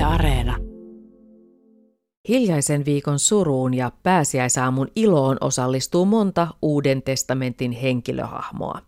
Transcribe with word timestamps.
Yle 0.00 0.06
Areena. 0.06 0.56
Hiljaisen 2.28 2.84
viikon 2.84 3.18
suruun 3.18 3.74
ja 3.74 3.92
pääsiäisaamun 4.02 4.88
iloon 4.96 5.36
osallistuu 5.40 6.04
monta 6.04 6.48
Uuden 6.62 7.02
testamentin 7.02 7.72
henkilöhahmoa. 7.72 8.80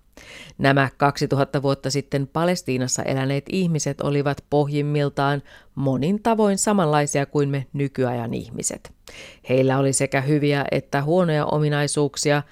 Nämä 0.58 0.88
2000 0.96 1.62
vuotta 1.62 1.90
sitten 1.90 2.26
Palestiinassa 2.26 3.02
eläneet 3.02 3.44
ihmiset 3.48 4.00
olivat 4.00 4.44
pohjimmiltaan 4.50 5.42
monin 5.74 6.22
tavoin 6.22 6.58
samanlaisia 6.58 7.26
kuin 7.26 7.48
me 7.48 7.66
nykyajan 7.72 8.34
ihmiset. 8.34 8.92
Heillä 9.48 9.78
oli 9.78 9.92
sekä 9.92 10.20
hyviä 10.20 10.64
että 10.70 11.02
huonoja 11.02 11.46
ominaisuuksia, 11.46 12.42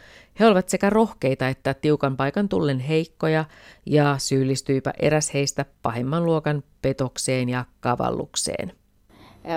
he 0.41 0.47
olivat 0.47 0.69
sekä 0.69 0.91
rohkeita 0.91 1.49
että 1.49 1.75
tiukan 1.75 2.17
paikan 2.17 2.49
tullen 2.49 2.81
heikkoja 2.81 3.45
ja 3.87 4.15
syyllistyipä 4.19 4.93
eräs 5.01 5.35
heistä 5.35 5.65
pahimman 5.83 6.25
luokan 6.25 6.63
petokseen 6.83 7.49
ja 7.49 7.65
kavallukseen. 7.81 8.73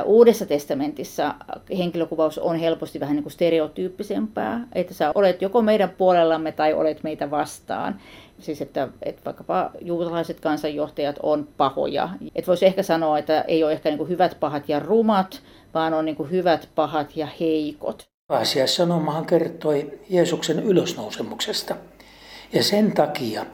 Uudessa 0.06 0.46
testamentissa 0.46 1.36
henkilökuvaus 1.78 2.38
on 2.38 2.56
helposti 2.56 3.00
vähän 3.00 3.16
niin 3.16 3.24
kuin 3.24 3.34
stereotyyppisempää, 3.34 4.68
että 4.74 4.94
sä 4.94 5.12
olet 5.16 5.42
joko 5.42 5.62
meidän 5.62 5.90
puolellamme 5.90 6.52
tai 6.52 6.74
olet 6.74 7.04
meitä 7.04 7.32
vastaan. 7.32 8.00
Siis 8.40 8.62
että, 8.62 8.88
että 9.02 9.22
vaikkapa 9.26 9.72
juutalaiset 9.82 10.40
kansanjohtajat 10.40 11.16
on 11.24 11.48
pahoja. 11.58 12.10
Et 12.36 12.48
voisi 12.48 12.66
ehkä 12.66 12.84
sanoa, 12.84 13.20
että 13.20 13.42
ei 13.42 13.64
ole 13.64 13.72
ehkä 13.72 13.90
niin 13.90 13.98
kuin 13.98 14.10
hyvät, 14.10 14.38
pahat 14.40 14.70
ja 14.70 14.80
rumat, 14.80 15.42
vaan 15.74 15.94
on 15.94 16.06
niin 16.06 16.16
kuin 16.16 16.32
hyvät, 16.32 16.70
pahat 16.76 17.18
ja 17.18 17.28
heikot. 17.40 18.13
Pääsiäissanomahan 18.34 19.26
kertoi 19.26 20.00
Jeesuksen 20.10 20.60
ylösnousemuksesta. 20.60 21.76
Ja 22.54 22.64
sen 22.64 22.92
takia 22.92 23.46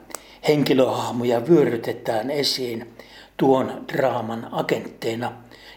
henkilöhahmoja 0.48 1.48
vyörytetään 1.48 2.32
esiin 2.32 2.96
tuon 3.38 3.86
draaman 3.94 4.48
agentteina 4.52 5.34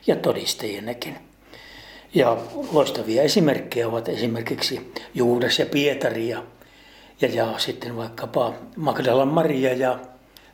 ja 0.06 0.16
todistajienekin. 0.16 1.19
Ja 2.15 2.36
loistavia 2.72 3.22
esimerkkejä 3.22 3.89
ovat 3.89 4.09
esimerkiksi 4.09 4.92
Juudas 5.14 5.59
ja 5.59 5.66
Pietari 5.66 6.28
ja, 6.28 6.42
ja, 7.20 7.28
ja 7.28 7.55
sitten 7.59 7.97
vaikkapa 7.97 8.55
Magdalan 8.77 9.28
Maria 9.28 9.72
ja 9.72 9.98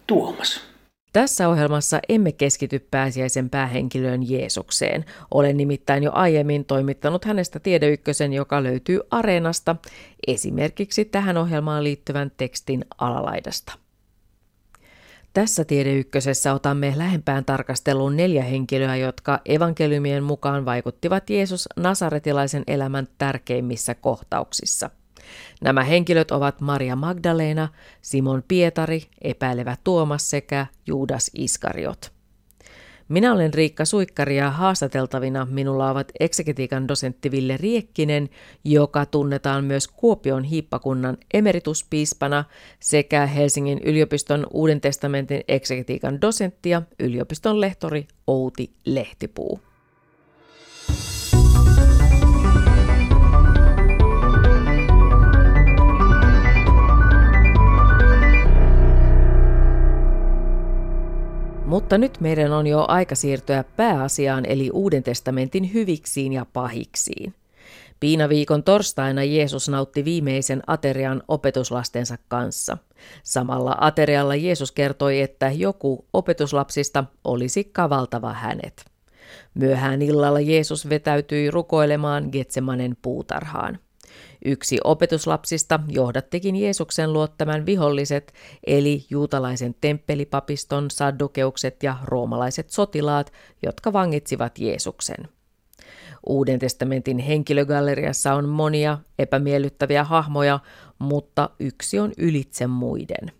Tuomas. 0.06 0.60
Tässä 1.12 1.48
ohjelmassa 1.48 2.00
emme 2.08 2.32
keskity 2.32 2.78
pääsiäisen 2.78 3.50
päähenkilöön 3.50 4.30
Jeesukseen. 4.30 5.04
Olen 5.30 5.56
nimittäin 5.56 6.02
jo 6.02 6.10
aiemmin 6.14 6.64
toimittanut 6.64 7.24
hänestä 7.24 7.60
tiedeykkösen, 7.60 8.32
joka 8.32 8.62
löytyy 8.62 9.00
Areenasta, 9.10 9.76
esimerkiksi 10.26 11.04
tähän 11.04 11.36
ohjelmaan 11.36 11.84
liittyvän 11.84 12.32
tekstin 12.36 12.84
alalaidasta. 12.98 13.72
Tässä 15.32 15.64
tiedeykkösessä 15.64 16.54
otamme 16.54 16.92
lähempään 16.96 17.44
tarkasteluun 17.44 18.16
neljä 18.16 18.42
henkilöä, 18.42 18.96
jotka 18.96 19.40
evankeliumien 19.46 20.22
mukaan 20.22 20.64
vaikuttivat 20.64 21.30
Jeesus 21.30 21.68
Nasaretilaisen 21.76 22.62
elämän 22.66 23.08
tärkeimmissä 23.18 23.94
kohtauksissa. 23.94 24.90
Nämä 25.60 25.84
henkilöt 25.84 26.30
ovat 26.30 26.60
Maria 26.60 26.96
Magdalena, 26.96 27.68
Simon 28.02 28.42
Pietari, 28.48 29.02
epäilevä 29.22 29.76
Tuomas 29.84 30.30
sekä 30.30 30.66
Juudas 30.86 31.30
Iskariot. 31.34 32.18
Minä 33.08 33.32
olen 33.32 33.54
Riikka 33.54 33.84
Suikkari 33.84 34.36
ja 34.36 34.50
haastateltavina 34.50 35.46
minulla 35.50 35.90
ovat 35.90 36.12
eksegetiikan 36.20 36.88
dosentti 36.88 37.30
Ville 37.30 37.56
Riekkinen, 37.56 38.28
joka 38.64 39.06
tunnetaan 39.06 39.64
myös 39.64 39.88
Kuopion 39.88 40.44
hiippakunnan 40.44 41.16
emerituspiispana, 41.34 42.44
sekä 42.80 43.26
Helsingin 43.26 43.80
yliopiston 43.84 44.46
Uuden 44.52 44.80
testamentin 44.80 45.40
eksegetiikan 45.48 46.20
dosentti 46.20 46.70
ja 46.70 46.82
yliopiston 46.98 47.60
lehtori 47.60 48.06
Outi 48.26 48.72
Lehtipuu. 48.84 49.60
Mutta 61.68 61.98
nyt 61.98 62.20
meidän 62.20 62.52
on 62.52 62.66
jo 62.66 62.84
aika 62.88 63.14
siirtyä 63.14 63.64
pääasiaan 63.76 64.44
eli 64.46 64.70
Uuden 64.72 65.02
testamentin 65.02 65.72
hyviksiin 65.74 66.32
ja 66.32 66.46
pahiksiin. 66.52 67.34
Piinaviikon 68.00 68.62
torstaina 68.62 69.24
Jeesus 69.24 69.68
nautti 69.68 70.04
viimeisen 70.04 70.62
aterian 70.66 71.22
opetuslastensa 71.28 72.18
kanssa. 72.28 72.78
Samalla 73.22 73.76
aterialla 73.80 74.34
Jeesus 74.34 74.72
kertoi, 74.72 75.20
että 75.20 75.50
joku 75.50 76.04
opetuslapsista 76.12 77.04
olisi 77.24 77.64
kavaltava 77.64 78.32
hänet. 78.32 78.84
Myöhään 79.54 80.02
illalla 80.02 80.40
Jeesus 80.40 80.88
vetäytyi 80.88 81.50
rukoilemaan 81.50 82.28
Getsemanen 82.32 82.96
puutarhaan. 83.02 83.78
Yksi 84.44 84.78
opetuslapsista 84.84 85.80
johdattikin 85.88 86.56
Jeesuksen 86.56 87.12
luottaman 87.12 87.66
viholliset, 87.66 88.32
eli 88.66 89.06
juutalaisen 89.10 89.74
temppelipapiston, 89.80 90.90
saddukeukset 90.90 91.82
ja 91.82 91.96
roomalaiset 92.04 92.70
sotilaat, 92.70 93.32
jotka 93.62 93.92
vangitsivat 93.92 94.58
Jeesuksen. 94.58 95.28
Uuden 96.26 96.58
testamentin 96.58 97.18
henkilögalleriassa 97.18 98.34
on 98.34 98.48
monia 98.48 98.98
epämiellyttäviä 99.18 100.04
hahmoja, 100.04 100.60
mutta 100.98 101.50
yksi 101.60 101.98
on 101.98 102.12
ylitse 102.18 102.66
muiden. 102.66 103.37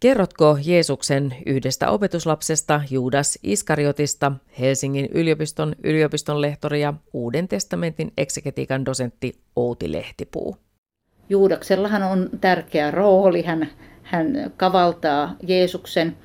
Kerrotko 0.00 0.58
Jeesuksen 0.64 1.34
yhdestä 1.46 1.90
opetuslapsesta 1.90 2.80
Juudas 2.90 3.38
Iskariotista, 3.42 4.32
Helsingin 4.60 5.08
yliopiston 5.14 5.74
yliopistonlehtori 5.84 6.80
ja 6.80 6.94
Uuden 7.12 7.48
testamentin 7.48 8.12
eksegetiikan 8.18 8.84
dosentti 8.84 9.40
Outi 9.56 9.92
Lehtipuu? 9.92 10.56
Juudaksellahan 11.28 12.02
on 12.02 12.30
tärkeä 12.40 12.90
rooli. 12.90 13.42
Hän, 13.42 13.68
hän 14.02 14.52
kavaltaa 14.56 15.36
Jeesuksen 15.46 16.16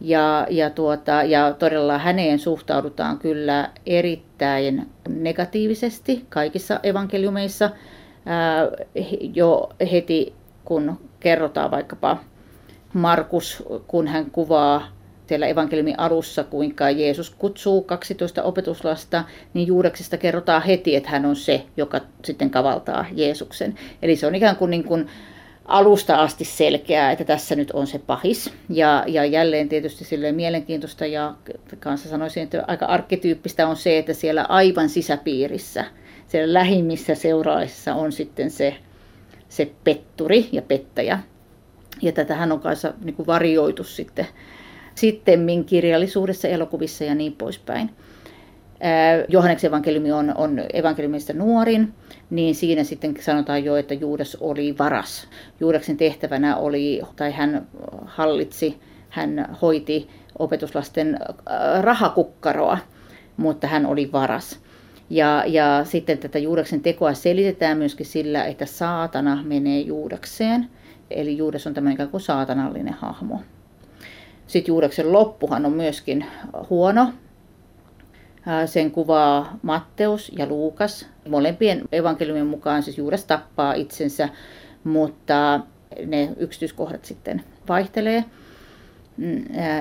ja, 0.00 0.46
ja, 0.50 0.70
tuota, 0.70 1.22
ja 1.22 1.52
todella 1.52 1.98
häneen 1.98 2.38
suhtaudutaan 2.38 3.18
kyllä 3.18 3.70
erittäin 3.86 4.86
negatiivisesti 5.08 6.26
kaikissa 6.28 6.80
evankeliumeissa. 6.82 7.70
Ää, 8.26 8.68
jo 9.34 9.70
heti 9.92 10.34
kun 10.64 10.98
kerrotaan 11.20 11.70
vaikkapa 11.70 12.29
Markus, 12.92 13.64
kun 13.86 14.06
hän 14.06 14.30
kuvaa 14.30 14.88
siellä 15.26 15.46
evankeliumin 15.46 15.98
alussa, 15.98 16.44
kuinka 16.44 16.90
Jeesus 16.90 17.30
kutsuu 17.30 17.82
12 17.82 18.42
opetuslasta, 18.42 19.24
niin 19.54 19.66
Juudeksesta 19.66 20.16
kerrotaan 20.16 20.62
heti, 20.62 20.96
että 20.96 21.10
hän 21.10 21.26
on 21.26 21.36
se, 21.36 21.66
joka 21.76 22.00
sitten 22.24 22.50
kavaltaa 22.50 23.06
Jeesuksen. 23.12 23.74
Eli 24.02 24.16
se 24.16 24.26
on 24.26 24.34
ikään 24.34 24.56
kuin, 24.56 24.70
niin 24.70 24.84
kuin 24.84 25.08
alusta 25.64 26.16
asti 26.16 26.44
selkeää, 26.44 27.12
että 27.12 27.24
tässä 27.24 27.56
nyt 27.56 27.70
on 27.70 27.86
se 27.86 27.98
pahis. 27.98 28.52
Ja, 28.68 29.04
ja 29.06 29.24
jälleen 29.24 29.68
tietysti 29.68 30.04
sille 30.04 30.32
mielenkiintoista 30.32 31.06
ja 31.06 31.34
kanssa 31.78 32.08
sanoisin, 32.08 32.42
että 32.42 32.64
aika 32.66 32.86
arkkityyppistä 32.86 33.68
on 33.68 33.76
se, 33.76 33.98
että 33.98 34.14
siellä 34.14 34.46
aivan 34.48 34.88
sisäpiirissä, 34.88 35.84
siellä 36.26 36.54
lähimmissä 36.54 37.14
seuraajissa 37.14 37.94
on 37.94 38.12
sitten 38.12 38.50
se, 38.50 38.76
se 39.48 39.70
petturi 39.84 40.48
ja 40.52 40.62
pettäjä, 40.62 41.18
ja 42.02 42.12
tätähän 42.12 42.52
on 42.52 42.60
kanssa 42.60 42.94
niin 43.04 43.14
kuin 43.14 43.26
varioitu 43.26 43.84
sitten 43.84 44.26
sittemmin 44.94 45.64
kirjallisuudessa, 45.64 46.48
elokuvissa 46.48 47.04
ja 47.04 47.14
niin 47.14 47.32
poispäin. 47.32 47.90
Johanneksen 49.28 49.68
evankeliumi 49.68 50.12
on, 50.12 50.32
on 50.36 50.62
evankeliumista 50.72 51.32
nuorin, 51.32 51.94
niin 52.30 52.54
siinä 52.54 52.84
sitten 52.84 53.14
sanotaan 53.20 53.64
jo, 53.64 53.76
että 53.76 53.94
Juudas 53.94 54.36
oli 54.40 54.78
varas. 54.78 55.28
Juudaksen 55.60 55.96
tehtävänä 55.96 56.56
oli, 56.56 57.02
tai 57.16 57.32
hän 57.32 57.66
hallitsi, 58.04 58.78
hän 59.08 59.56
hoiti 59.62 60.08
opetuslasten 60.38 61.18
rahakukkaroa, 61.80 62.78
mutta 63.36 63.66
hän 63.66 63.86
oli 63.86 64.12
varas. 64.12 64.60
Ja, 65.10 65.44
ja 65.46 65.84
sitten 65.84 66.18
tätä 66.18 66.38
Juudaksen 66.38 66.80
tekoa 66.80 67.14
selitetään 67.14 67.78
myöskin 67.78 68.06
sillä, 68.06 68.44
että 68.44 68.66
saatana 68.66 69.42
menee 69.44 69.80
Juudakseen– 69.80 70.66
Eli 71.10 71.36
Juudas 71.36 71.66
on 71.66 71.74
tämmöinen 71.74 71.94
ikään 71.94 72.08
kuin 72.08 72.20
saatanallinen 72.20 72.94
hahmo. 72.94 73.40
Sitten 74.46 74.72
Juudaksen 74.72 75.12
loppuhan 75.12 75.66
on 75.66 75.72
myöskin 75.72 76.26
huono. 76.70 77.12
Sen 78.66 78.90
kuvaa 78.90 79.58
Matteus 79.62 80.32
ja 80.38 80.46
Luukas. 80.46 81.06
Molempien 81.28 81.82
evankeliumien 81.92 82.46
mukaan 82.46 82.82
siis 82.82 82.98
Juudas 82.98 83.24
tappaa 83.24 83.74
itsensä, 83.74 84.28
mutta 84.84 85.60
ne 86.06 86.32
yksityiskohdat 86.36 87.04
sitten 87.04 87.44
vaihtelee. 87.68 88.24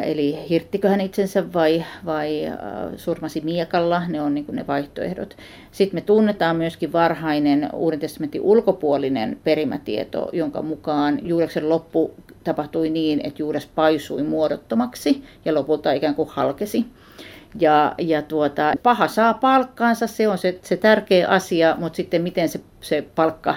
Eli 0.03 0.49
hirttikö 0.49 0.89
hän 0.89 1.01
itsensä 1.01 1.53
vai, 1.53 1.83
vai 2.05 2.51
surmasi 2.95 3.41
miekalla, 3.41 4.01
ne 4.07 4.21
on 4.21 4.33
niin 4.33 4.45
ne 4.51 4.67
vaihtoehdot. 4.67 5.37
Sitten 5.71 5.97
me 5.97 6.01
tunnetaan 6.01 6.55
myöskin 6.55 6.93
varhainen 6.93 7.69
Uuden 7.73 7.99
testamentin 7.99 8.41
ulkopuolinen 8.41 9.39
perimätieto, 9.43 10.29
jonka 10.33 10.61
mukaan 10.61 11.19
Juudeksen 11.27 11.69
loppu 11.69 12.13
tapahtui 12.43 12.89
niin, 12.89 13.21
että 13.23 13.41
Juudas 13.41 13.67
paisui 13.75 14.23
muodottomaksi 14.23 15.23
ja 15.45 15.53
lopulta 15.53 15.91
ikään 15.91 16.15
kuin 16.15 16.29
halkesi. 16.29 16.85
Ja, 17.59 17.95
ja 17.97 18.21
tuota, 18.21 18.73
paha 18.83 19.07
saa 19.07 19.33
palkkaansa, 19.33 20.07
se 20.07 20.27
on 20.27 20.37
se, 20.37 20.59
se 20.61 20.77
tärkeä 20.77 21.27
asia, 21.27 21.75
mutta 21.79 21.97
sitten 21.97 22.21
miten 22.21 22.49
se, 22.49 22.59
se 22.81 23.03
palkka 23.15 23.55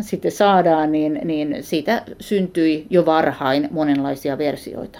sitten 0.00 0.32
saadaan, 0.32 0.92
niin, 0.92 1.20
niin 1.24 1.56
siitä 1.60 2.02
syntyi 2.20 2.86
jo 2.90 3.06
varhain 3.06 3.68
monenlaisia 3.70 4.38
versioita. 4.38 4.98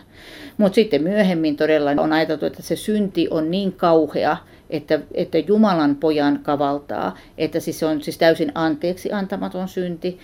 Mutta 0.57 0.75
sitten 0.75 1.03
myöhemmin 1.03 1.57
todella 1.57 1.91
on 1.91 2.13
ajateltu, 2.13 2.47
että 2.47 2.63
se 2.63 2.77
synti 2.77 3.29
on 3.31 3.51
niin 3.51 3.73
kauhea, 3.73 4.37
että, 4.71 5.01
että 5.15 5.39
Jumalan 5.39 5.97
pojan 5.97 6.41
kavaltaa, 6.43 7.17
että 7.39 7.61
siis 7.61 7.79
se 7.79 7.87
on 7.87 8.03
siis 8.03 8.19
täysin 8.19 8.53
anteeksi 8.55 9.13
antamaton 9.13 9.69
synti. 9.69 10.19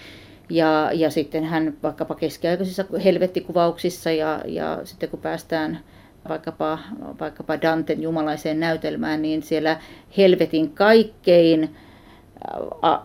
Ja, 0.50 0.90
ja 0.94 1.10
sitten 1.10 1.44
hän 1.44 1.76
vaikkapa 1.82 2.14
keskiaikaisissa 2.14 2.84
helvettikuvauksissa 3.04 4.10
ja, 4.10 4.40
ja 4.44 4.80
sitten 4.84 5.08
kun 5.08 5.20
päästään 5.20 5.80
vaikkapa, 6.28 6.78
vaikkapa 7.20 7.62
Danten 7.62 8.02
jumalaiseen 8.02 8.60
näytelmään, 8.60 9.22
niin 9.22 9.42
siellä 9.42 9.80
helvetin 10.16 10.70
kaikkein 10.70 11.76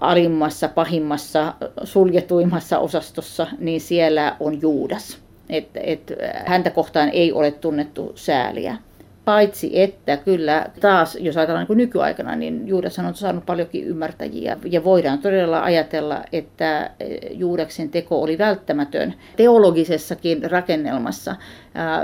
alimmassa, 0.01 0.67
pahimmassa, 0.67 1.53
suljetuimmassa 1.83 2.79
osastossa, 2.79 3.47
niin 3.59 3.81
siellä 3.81 4.35
on 4.39 4.61
Juudas. 4.61 5.17
Et, 5.49 5.67
et, 5.73 6.13
häntä 6.45 6.69
kohtaan 6.69 7.09
ei 7.09 7.31
ole 7.31 7.51
tunnettu 7.51 8.11
sääliä. 8.15 8.77
Paitsi 9.25 9.81
että 9.81 10.17
kyllä 10.17 10.65
taas, 10.79 11.17
jos 11.19 11.37
ajatellaan 11.37 11.65
niin 11.69 11.77
nykyaikana, 11.77 12.35
niin 12.35 12.67
Juudas 12.67 12.99
on 12.99 13.15
saanut 13.15 13.45
paljonkin 13.45 13.83
ymmärtäjiä. 13.83 14.57
Ja 14.65 14.83
voidaan 14.83 15.19
todella 15.19 15.63
ajatella, 15.63 16.23
että 16.31 16.91
Juudaksen 17.31 17.89
teko 17.89 18.21
oli 18.21 18.37
välttämätön 18.37 19.13
teologisessakin 19.35 20.51
rakennelmassa 20.51 21.35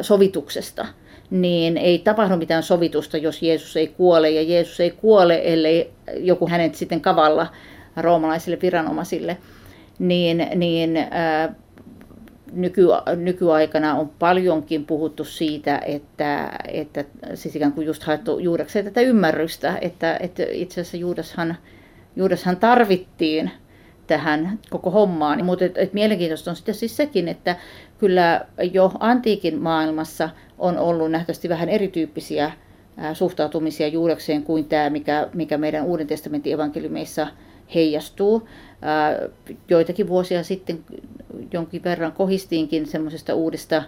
sovituksesta 0.02 0.86
niin 1.30 1.78
ei 1.78 2.00
tapahdu 2.00 2.38
mitään 2.38 2.64
sovitusta, 2.64 3.18
jos 3.18 3.42
Jeesus 3.42 3.78
ei 3.78 3.88
kuole. 3.88 4.30
Ja 4.30 4.42
Jeesus 4.42 4.80
ei 4.80 4.92
kuole, 4.92 5.42
ellei 5.44 5.92
joku 6.16 6.48
hänet 6.48 6.76
sitten 6.76 7.02
kavalla 7.02 7.48
roomalaisille 7.98 8.58
viranomaisille. 8.62 9.38
Niin, 10.00 10.48
niin 10.56 10.98
ää, 11.12 11.56
nyky, 12.52 12.82
nykyaikana 13.16 13.96
on 13.96 14.10
paljonkin 14.20 14.86
puhuttu 14.86 15.24
siitä, 15.24 15.82
että, 15.86 16.52
että 16.68 17.06
siis 17.34 17.56
ikään 17.56 17.72
kuin 17.72 17.88
just 17.88 18.04
haettu 18.04 18.40
juudakseen 18.40 18.86
tätä 18.86 19.02
ymmärrystä, 19.02 19.78
että, 19.82 20.18
että 20.20 20.44
itse 20.52 20.82
asiassa 20.82 20.98
Juudashan, 20.98 21.58
Juudashan 22.16 22.58
tarvittiin 22.58 23.52
tähän 24.08 24.60
koko 24.70 24.92
hommaan. 24.92 25.46
Mutta 25.46 25.66
et, 25.66 25.78
et 25.78 25.94
mielenkiintoista 25.94 26.50
on 26.50 26.56
sitten 26.56 26.76
siis 26.76 26.98
sekin, 26.98 27.28
että 27.28 27.56
kyllä 27.98 28.46
jo 28.74 28.92
antiikin 29.00 29.62
maailmassa 29.62 30.30
on 30.60 30.78
ollut 30.78 31.12
nähtävästi 31.12 31.50
vähän 31.50 31.70
erityyppisiä 31.70 32.52
suhtautumisia 33.14 33.88
juudakseen 33.88 34.44
kuin 34.44 34.66
tämä, 34.66 34.90
mikä, 34.90 35.30
mikä 35.34 35.58
meidän 35.58 35.86
Uuden 35.86 36.08
testamentin 36.08 36.54
evankeliumeissa 36.54 37.28
heijastuu. 37.76 38.48
Joitakin 39.70 40.08
vuosia 40.08 40.44
sitten 40.44 40.80
jonkin 41.54 41.84
verran 41.84 42.12
kohistiinkin 42.12 42.86
semmoisesta 42.86 43.36
uudesta, 43.36 43.84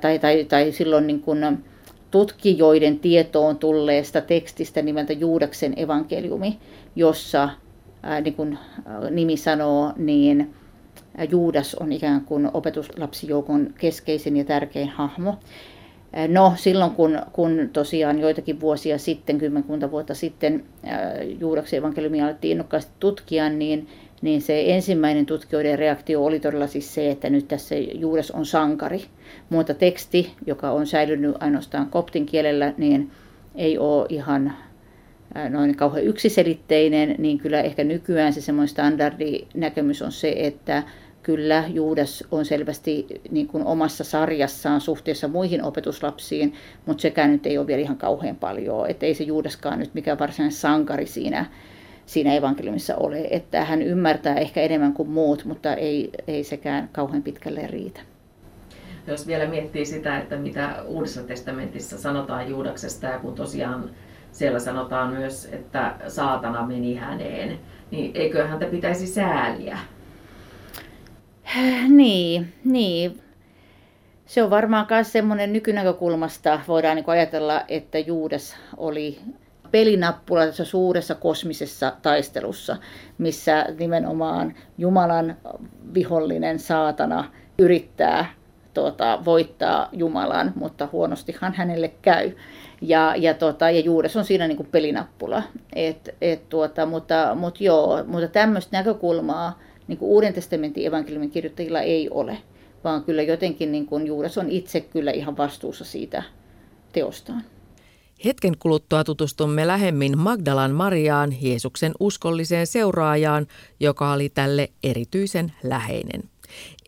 tai, 0.00 0.18
tai, 0.18 0.44
tai 0.44 0.72
silloin 0.72 1.06
niin 1.06 1.20
kuin 1.20 1.64
tutkijoiden 2.10 2.98
tietoon 2.98 3.58
tulleesta 3.58 4.20
tekstistä 4.20 4.82
nimeltä 4.82 5.12
Juudaksen 5.12 5.74
evankeliumi, 5.76 6.58
jossa 6.96 7.48
niin 8.22 8.34
kuin 8.34 8.58
nimi 9.10 9.36
sanoo, 9.36 9.92
niin 9.96 10.54
Juudas 11.30 11.74
on 11.74 11.92
ikään 11.92 12.20
kuin 12.20 12.50
opetuslapsijoukon 12.54 13.74
keskeisin 13.78 14.36
ja 14.36 14.44
tärkein 14.44 14.88
hahmo. 14.88 15.38
No 16.28 16.52
silloin 16.56 16.90
kun, 16.90 17.18
kun 17.32 17.70
tosiaan 17.72 18.18
joitakin 18.18 18.60
vuosia 18.60 18.98
sitten, 18.98 19.38
kymmenkunta 19.38 19.90
vuotta 19.90 20.14
sitten 20.14 20.64
Juudaksen 21.40 21.78
evankeliumia 21.78 22.24
alettiin 22.24 22.52
innokkaasti 22.52 22.92
tutkia, 23.00 23.48
niin, 23.48 23.88
niin 24.22 24.42
se 24.42 24.74
ensimmäinen 24.74 25.26
tutkijoiden 25.26 25.78
reaktio 25.78 26.24
oli 26.24 26.40
todella 26.40 26.66
siis 26.66 26.94
se, 26.94 27.10
että 27.10 27.30
nyt 27.30 27.48
tässä 27.48 27.74
Juudas 27.74 28.30
on 28.30 28.46
sankari. 28.46 29.04
Mutta 29.50 29.74
teksti, 29.74 30.32
joka 30.46 30.70
on 30.70 30.86
säilynyt 30.86 31.36
ainoastaan 31.40 31.90
koptin 31.90 32.26
kielellä, 32.26 32.74
niin 32.76 33.10
ei 33.54 33.78
ole 33.78 34.06
ihan 34.08 34.52
noin 35.50 35.76
kauhean 35.76 36.04
yksiselitteinen, 36.04 37.14
niin 37.18 37.38
kyllä 37.38 37.60
ehkä 37.60 37.84
nykyään 37.84 38.32
se 38.32 38.40
semmoinen 38.40 38.68
standardinäkemys 38.68 40.02
on 40.02 40.12
se, 40.12 40.34
että 40.36 40.82
kyllä 41.22 41.64
Juudas 41.68 42.24
on 42.30 42.44
selvästi 42.44 43.06
niin 43.30 43.46
kuin 43.46 43.64
omassa 43.64 44.04
sarjassaan 44.04 44.80
suhteessa 44.80 45.28
muihin 45.28 45.62
opetuslapsiin, 45.62 46.54
mutta 46.86 47.02
sekään 47.02 47.32
nyt 47.32 47.46
ei 47.46 47.58
ole 47.58 47.66
vielä 47.66 47.82
ihan 47.82 47.96
kauhean 47.96 48.36
paljon, 48.36 48.90
että 48.90 49.06
ei 49.06 49.14
se 49.14 49.24
Juudaskaan 49.24 49.78
nyt 49.78 49.94
mikään 49.94 50.18
varsinainen 50.18 50.56
sankari 50.56 51.06
siinä, 51.06 51.46
siinä 52.06 52.34
evankeliumissa 52.34 52.96
ole, 52.96 53.28
että 53.30 53.64
hän 53.64 53.82
ymmärtää 53.82 54.34
ehkä 54.34 54.60
enemmän 54.60 54.92
kuin 54.92 55.10
muut, 55.10 55.44
mutta 55.44 55.74
ei, 55.74 56.10
ei 56.28 56.44
sekään 56.44 56.88
kauhean 56.92 57.22
pitkälle 57.22 57.66
riitä. 57.66 58.00
Jos 59.06 59.26
vielä 59.26 59.46
miettii 59.46 59.84
sitä, 59.84 60.18
että 60.18 60.36
mitä 60.36 60.82
Uudessa 60.86 61.22
testamentissa 61.22 61.98
sanotaan 61.98 62.50
Juudaksesta 62.50 63.06
ja 63.06 63.18
kun 63.18 63.34
tosiaan 63.34 63.90
siellä 64.38 64.58
sanotaan 64.58 65.12
myös, 65.12 65.48
että 65.52 65.94
saatana 66.08 66.66
meni 66.66 66.94
häneen, 66.94 67.58
niin 67.90 68.10
eikö 68.14 68.46
häntä 68.46 68.66
pitäisi 68.66 69.06
sääliä? 69.06 69.78
Niin, 71.88 72.52
niin. 72.64 73.20
Se 74.26 74.42
on 74.42 74.50
varmaan 74.50 74.86
myös 74.90 75.12
semmoinen 75.12 75.52
nykynäkökulmasta, 75.52 76.60
voidaan 76.68 76.96
niin 76.96 77.04
ajatella, 77.08 77.64
että 77.68 77.98
Juudas 77.98 78.56
oli 78.76 79.18
pelinappula 79.70 80.46
tässä 80.46 80.64
suuressa 80.64 81.14
kosmisessa 81.14 81.92
taistelussa, 82.02 82.76
missä 83.18 83.66
nimenomaan 83.78 84.54
Jumalan 84.78 85.36
vihollinen 85.94 86.58
saatana 86.58 87.24
yrittää 87.58 88.26
tuota, 88.74 89.18
voittaa 89.24 89.88
Jumalan, 89.92 90.52
mutta 90.54 90.88
huonostihan 90.92 91.54
hänelle 91.54 91.88
käy. 92.02 92.32
Ja, 92.80 93.14
ja, 93.16 93.34
tuota, 93.34 93.70
ja 93.70 93.80
Juudas 93.80 94.16
on 94.16 94.24
siinä 94.24 94.48
niin 94.48 94.56
kuin 94.56 94.68
pelinappula. 94.72 95.42
Et, 95.74 96.14
et, 96.20 96.48
tuota, 96.48 96.86
mutta, 96.86 97.34
mutta, 97.34 97.64
joo, 97.64 98.04
mutta 98.06 98.28
tämmöistä 98.28 98.76
näkökulmaa 98.78 99.58
niin 99.88 99.98
kuin 99.98 100.08
Uuden 100.08 100.34
testamentin 100.34 100.86
evankeliumin 100.86 101.30
kirjoittajilla 101.30 101.80
ei 101.80 102.10
ole, 102.10 102.38
vaan 102.84 103.04
kyllä 103.04 103.22
jotenkin 103.22 103.72
niin 103.72 103.86
kuin 103.86 104.06
Juudas 104.06 104.38
on 104.38 104.50
itse 104.50 104.80
kyllä 104.80 105.10
ihan 105.10 105.36
vastuussa 105.36 105.84
siitä 105.84 106.22
teostaan. 106.92 107.42
Hetken 108.24 108.58
kuluttua 108.58 109.04
tutustumme 109.04 109.66
lähemmin 109.66 110.18
Magdalan 110.18 110.70
Mariaan, 110.70 111.36
Jeesuksen 111.40 111.92
uskolliseen 112.00 112.66
seuraajaan, 112.66 113.46
joka 113.80 114.12
oli 114.12 114.28
tälle 114.28 114.68
erityisen 114.82 115.52
läheinen. 115.62 116.22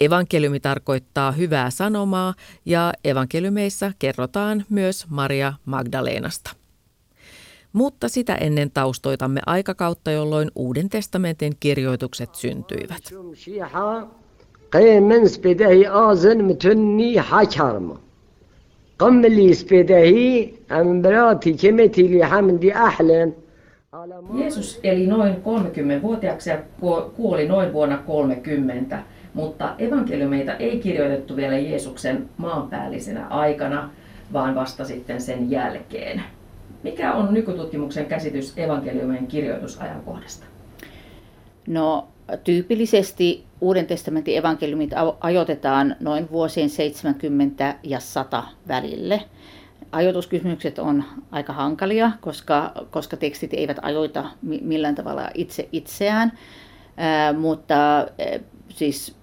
Evankeliumi 0.01 0.61
tarkoittaa 0.61 1.33
hyvää 1.33 1.71
sanomaa 1.71 2.35
ja 2.65 2.93
evankeliumeissa 3.05 3.93
kerrotaan 3.99 4.65
myös 4.71 5.07
Maria 5.09 5.53
Magdalenasta. 5.65 6.51
Mutta 7.73 8.09
sitä 8.09 8.35
ennen 8.35 8.71
taustoitamme 8.71 9.41
aikakautta, 9.47 10.11
jolloin 10.11 10.51
Uuden 10.55 10.89
testamentin 10.89 11.53
kirjoitukset 11.61 12.35
syntyivät. 12.35 13.03
Jeesus 24.39 24.81
eli 24.83 25.07
noin 25.07 25.35
30-vuotiaaksi 25.35 26.51
ja 26.51 26.59
kuoli 27.17 27.49
noin 27.49 27.73
vuonna 27.73 27.99
30, 27.99 29.03
mutta 29.35 29.75
evankeliumeita 29.79 30.55
ei 30.55 30.79
kirjoitettu 30.79 31.37
vielä 31.37 31.59
Jeesuksen 31.59 32.29
maanpäällisenä 32.37 33.27
aikana, 33.27 33.91
vaan 34.33 34.55
vasta 34.55 34.85
sitten 34.85 35.21
sen 35.21 35.51
jälkeen. 35.51 36.23
Mikä 36.83 37.13
on 37.13 37.35
nykytutkimuksen 37.35 38.07
käsitys 38.07 38.59
evankeliumien 38.59 39.27
kirjoitusajankohdasta? 39.27 40.47
No 41.67 42.09
tyypillisesti 42.45 43.45
Uuden 43.61 43.87
testamentin 43.87 44.39
evankeliumit 44.39 44.91
ajoitetaan 45.21 45.97
noin 46.01 46.31
vuosien 46.31 46.71
70 46.71 47.75
ja 47.83 48.01
100 48.01 48.45
välille. 48.69 49.23
Ajoituskysymykset 49.93 50.79
on 50.79 51.05
aika 51.31 51.53
hankalia, 51.53 52.11
koska, 52.21 52.73
koska 52.91 53.17
tekstit 53.17 53.55
eivät 53.55 53.77
ajoita 53.83 54.25
millään 54.43 54.95
tavalla 54.95 55.31
itse 55.35 55.69
itseään, 55.73 56.33
Ää, 56.97 57.33
mutta 57.33 58.07
siis 58.71 59.15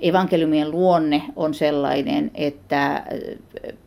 evankeliumien 0.00 0.70
luonne 0.70 1.22
on 1.36 1.54
sellainen, 1.54 2.30
että 2.34 3.04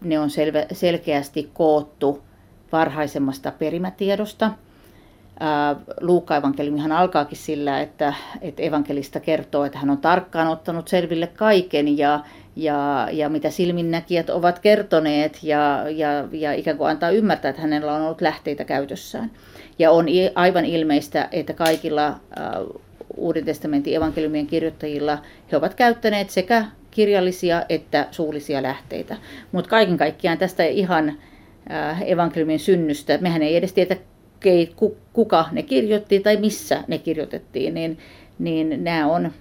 ne 0.01 0.19
on 0.19 0.29
selvä, 0.29 0.65
selkeästi 0.71 1.49
koottu 1.53 2.23
varhaisemmasta 2.71 3.51
perimätiedosta. 3.51 4.51
Luukka 6.01 6.35
evankeliumihan 6.35 6.91
alkaakin 6.91 7.37
sillä, 7.37 7.81
että, 7.81 8.13
että 8.41 8.61
evankelista 8.63 9.19
kertoo, 9.19 9.65
että 9.65 9.77
hän 9.77 9.89
on 9.89 9.97
tarkkaan 9.97 10.47
ottanut 10.47 10.87
selville 10.87 11.27
kaiken 11.27 11.97
ja, 11.97 12.19
ja, 12.55 13.07
ja 13.11 13.29
mitä 13.29 13.49
silminnäkijät 13.49 14.29
ovat 14.29 14.59
kertoneet 14.59 15.39
ja, 15.43 15.85
ja, 15.89 16.07
ja 16.31 16.53
ikään 16.53 16.77
kuin 16.77 16.89
antaa 16.89 17.09
ymmärtää, 17.09 17.49
että 17.49 17.61
hänellä 17.61 17.93
on 17.93 18.01
ollut 18.01 18.21
lähteitä 18.21 18.63
käytössään. 18.63 19.31
Ja 19.79 19.91
on 19.91 20.05
aivan 20.35 20.65
ilmeistä, 20.65 21.29
että 21.31 21.53
kaikilla 21.53 22.15
Uuden 23.19 23.45
testamentin 23.45 23.95
evankeliumien 23.95 24.47
kirjoittajilla 24.47 25.17
he 25.51 25.57
ovat 25.57 25.73
käyttäneet 25.73 26.29
sekä 26.29 26.65
kirjallisia 26.91 27.63
että 27.69 28.07
suullisia 28.11 28.63
lähteitä. 28.63 29.17
Mutta 29.51 29.69
kaiken 29.69 29.97
kaikkiaan 29.97 30.37
tästä 30.37 30.65
ihan 30.65 31.13
evankeliumin 32.05 32.59
synnystä, 32.59 33.17
mehän 33.21 33.41
ei 33.41 33.55
edes 33.55 33.73
tiedä, 33.73 33.97
kuka 35.13 35.45
ne 35.51 35.63
kirjoitti 35.63 36.19
tai 36.19 36.37
missä 36.37 36.83
ne 36.87 36.97
kirjoitettiin, 36.97 37.73
niin, 37.73 37.97
niin 38.39 38.83
nämä 38.83 39.07
on 39.07 39.31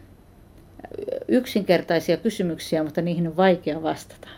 yksinkertaisia 1.28 2.16
kysymyksiä, 2.16 2.84
mutta 2.84 3.02
niihin 3.02 3.26
on 3.26 3.36
vaikea 3.36 3.82
vastata. 3.82 4.28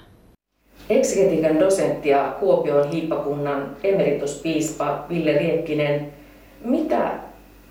Eksegetiikan 0.91 1.61
dosentti 1.61 2.09
ja 2.09 2.37
Kuopion 2.41 2.91
hiippakunnan 2.91 3.77
emerituspiispa 3.85 5.07
Ville 5.09 5.33
Riekkinen, 5.33 6.13
mitä 6.65 7.30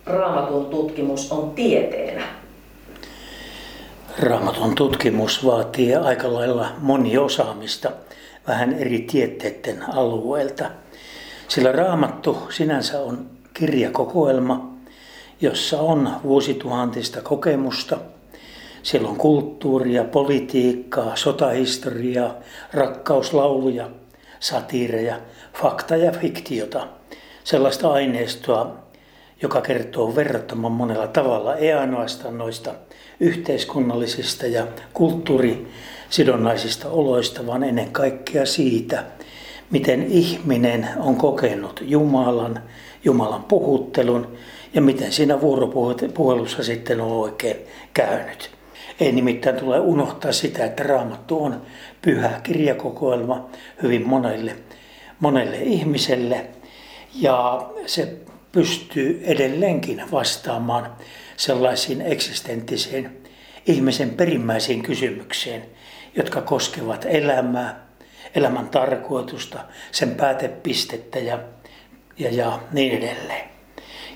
raamatun 0.09 0.65
tutkimus 0.65 1.31
on 1.31 1.51
tieteenä? 1.51 2.23
Raamatun 4.19 4.75
tutkimus 4.75 5.45
vaatii 5.45 5.95
aika 5.95 6.33
lailla 6.33 6.67
moniosaamista 6.79 7.91
vähän 8.47 8.73
eri 8.73 8.99
tieteiden 8.99 9.89
alueelta. 9.93 10.65
Sillä 11.47 11.71
raamattu 11.71 12.37
sinänsä 12.49 12.99
on 12.99 13.25
kirjakokoelma, 13.53 14.69
jossa 15.41 15.81
on 15.81 16.09
vuosituhantista 16.23 17.21
kokemusta. 17.21 17.97
Siellä 18.83 19.09
on 19.09 19.15
kulttuuria, 19.15 20.03
politiikkaa, 20.03 21.15
sotahistoriaa, 21.15 22.35
rakkauslauluja, 22.73 23.89
satiireja, 24.39 25.19
fakta 25.61 25.95
ja 25.95 26.11
fiktiota. 26.11 26.87
Sellaista 27.43 27.91
aineistoa, 27.91 28.75
joka 29.41 29.61
kertoo 29.61 30.15
verrattoman 30.15 30.71
monella 30.71 31.07
tavalla, 31.07 31.55
ei 31.55 31.73
ainoastaan 31.73 32.37
noista 32.37 32.73
yhteiskunnallisista 33.19 34.47
ja 34.47 34.67
kulttuurisidonnaisista 34.93 36.89
oloista, 36.89 37.47
vaan 37.47 37.63
ennen 37.63 37.91
kaikkea 37.91 38.45
siitä, 38.45 39.03
miten 39.71 40.03
ihminen 40.03 40.89
on 40.97 41.15
kokenut 41.15 41.83
Jumalan, 41.85 42.61
Jumalan 43.03 43.43
puhuttelun 43.43 44.37
ja 44.73 44.81
miten 44.81 45.11
siinä 45.11 45.41
vuoropuhelussa 45.41 46.63
sitten 46.63 47.01
on 47.01 47.11
oikein 47.11 47.57
käynyt. 47.93 48.51
Ei 48.99 49.11
nimittäin 49.11 49.55
tule 49.55 49.79
unohtaa 49.79 50.31
sitä, 50.31 50.65
että 50.65 50.83
Raamattu 50.83 51.43
on 51.43 51.61
pyhä 52.01 52.39
kirjakokoelma 52.43 53.49
hyvin 53.83 54.07
monelle, 54.07 54.55
monelle 55.19 55.57
ihmiselle 55.57 56.45
ja 57.15 57.69
se 57.85 58.17
pystyy 58.51 59.21
edelleenkin 59.23 60.03
vastaamaan 60.11 60.95
sellaisiin 61.37 62.01
eksistenttisiin 62.01 63.23
ihmisen 63.65 64.09
perimmäisiin 64.09 64.83
kysymyksiin, 64.83 65.63
jotka 66.15 66.41
koskevat 66.41 67.05
elämää, 67.09 67.87
elämän 68.35 68.69
tarkoitusta, 68.69 69.59
sen 69.91 70.15
päätepistettä 70.15 71.19
ja, 71.19 71.39
ja, 72.17 72.31
ja 72.31 72.59
niin 72.71 72.97
edelleen. 72.97 73.49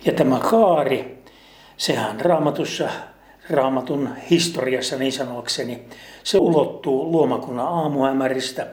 Ja 0.06 0.12
tämä 0.12 0.40
kaari, 0.40 1.24
sehän 1.78 2.22
raamatussa, 2.22 2.90
raamatun 3.50 4.10
historiassa 4.30 4.98
niin 4.98 5.12
sanokseni, 5.12 5.84
se 6.24 6.38
ulottuu 6.38 7.12
luomakunnan 7.12 7.68
aamuhämäristä 7.68 8.68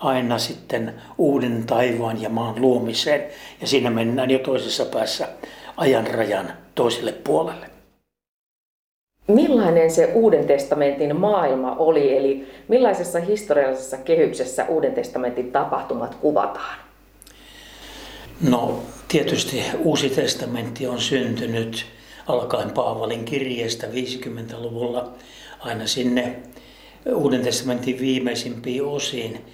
aina 0.00 0.38
sitten 0.38 0.94
uuden 1.18 1.64
taivaan 1.66 2.22
ja 2.22 2.28
maan 2.28 2.60
luomiseen. 2.60 3.24
Ja 3.60 3.66
siinä 3.66 3.90
mennään 3.90 4.30
jo 4.30 4.38
toisessa 4.38 4.84
päässä 4.84 5.28
ajan 5.76 6.06
rajan 6.06 6.52
toiselle 6.74 7.12
puolelle. 7.12 7.70
Millainen 9.26 9.90
se 9.90 10.12
Uuden 10.14 10.46
testamentin 10.46 11.16
maailma 11.16 11.76
oli, 11.76 12.16
eli 12.16 12.48
millaisessa 12.68 13.20
historiallisessa 13.20 13.96
kehyksessä 13.96 14.66
Uuden 14.68 14.92
testamentin 14.92 15.52
tapahtumat 15.52 16.14
kuvataan? 16.14 16.78
No 18.48 18.82
tietysti 19.08 19.62
Uusi 19.78 20.10
testamentti 20.10 20.86
on 20.86 21.00
syntynyt 21.00 21.86
alkaen 22.26 22.70
Paavalin 22.70 23.24
kirjeestä 23.24 23.86
50-luvulla 23.86 25.12
aina 25.60 25.86
sinne 25.86 26.36
Uuden 27.14 27.42
testamentin 27.42 28.00
viimeisimpiin 28.00 28.84
osiin 28.84 29.44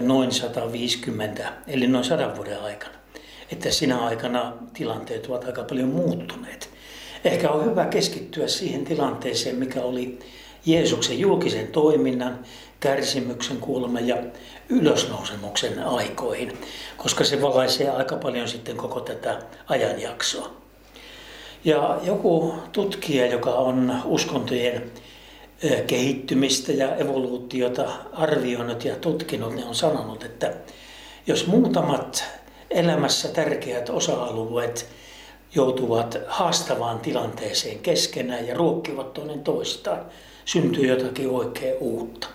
noin 0.00 0.32
150, 0.32 1.52
eli 1.66 1.86
noin 1.86 2.04
100 2.04 2.36
vuoden 2.36 2.60
aikana. 2.60 2.94
Että 3.52 3.70
sinä 3.70 4.04
aikana 4.04 4.52
tilanteet 4.74 5.26
ovat 5.26 5.44
aika 5.44 5.62
paljon 5.64 5.88
muuttuneet. 5.88 6.70
Ehkä 7.24 7.50
on 7.50 7.64
hyvä 7.64 7.84
keskittyä 7.84 8.48
siihen 8.48 8.84
tilanteeseen, 8.84 9.56
mikä 9.56 9.82
oli 9.82 10.18
Jeesuksen 10.66 11.18
julkisen 11.18 11.66
toiminnan, 11.66 12.38
kärsimyksen, 12.80 13.56
kuoleman 13.56 14.08
ja 14.08 14.16
ylösnousemuksen 14.68 15.84
aikoihin, 15.84 16.58
koska 16.96 17.24
se 17.24 17.42
valaisee 17.42 17.90
aika 17.90 18.16
paljon 18.16 18.48
sitten 18.48 18.76
koko 18.76 19.00
tätä 19.00 19.38
ajanjaksoa. 19.66 20.50
Ja 21.64 21.98
joku 22.02 22.54
tutkija, 22.72 23.26
joka 23.26 23.50
on 23.50 23.94
uskontojen 24.04 24.92
kehittymistä 25.86 26.72
ja 26.72 26.96
evoluutiota 26.96 27.92
arvioinut 28.12 28.84
ja 28.84 28.96
tutkinut, 28.96 29.54
niin 29.54 29.66
on 29.66 29.74
sanonut, 29.74 30.24
että 30.24 30.54
jos 31.26 31.46
muutamat 31.46 32.24
elämässä 32.70 33.28
tärkeät 33.28 33.90
osa-alueet 33.90 34.88
joutuvat 35.54 36.18
haastavaan 36.26 37.00
tilanteeseen 37.00 37.78
keskenään 37.78 38.46
ja 38.46 38.54
ruokkivat 38.54 39.14
toinen 39.14 39.40
toistaan, 39.40 40.06
syntyy 40.44 40.86
jotakin 40.86 41.30
oikein 41.30 41.76
uutta. 41.80 42.26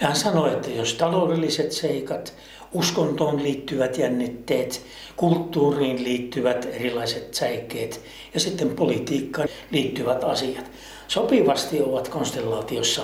Ja 0.00 0.06
hän 0.06 0.16
sanoi, 0.16 0.52
että 0.52 0.70
jos 0.70 0.94
taloudelliset 0.94 1.72
seikat, 1.72 2.34
uskontoon 2.72 3.42
liittyvät 3.42 3.98
jännitteet, 3.98 4.82
kulttuuriin 5.16 6.04
liittyvät 6.04 6.68
erilaiset 6.72 7.34
säikkeet 7.34 8.00
ja 8.34 8.40
sitten 8.40 8.70
politiikkaan 8.70 9.48
liittyvät 9.70 10.24
asiat 10.24 10.70
sopivasti 11.10 11.82
ovat 11.82 12.08
konstellaatiossa, 12.08 13.02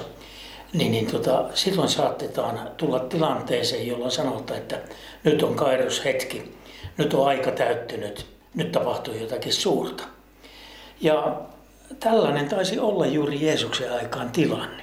niin, 0.72 0.92
niin 0.92 1.06
tota, 1.06 1.44
silloin 1.54 1.88
saatetaan 1.88 2.70
tulla 2.76 2.98
tilanteeseen, 2.98 3.86
jolloin 3.86 4.10
sanotaan, 4.10 4.58
että 4.58 4.78
nyt 5.24 5.42
on 5.42 5.56
hetki, 6.04 6.56
nyt 6.96 7.14
on 7.14 7.26
aika 7.26 7.50
täyttynyt, 7.50 8.26
nyt 8.54 8.72
tapahtuu 8.72 9.14
jotakin 9.14 9.52
suurta. 9.52 10.04
Ja 11.00 11.40
tällainen 12.00 12.48
taisi 12.48 12.78
olla 12.78 13.06
juuri 13.06 13.46
Jeesuksen 13.46 13.92
aikaan 13.92 14.30
tilanne. 14.30 14.82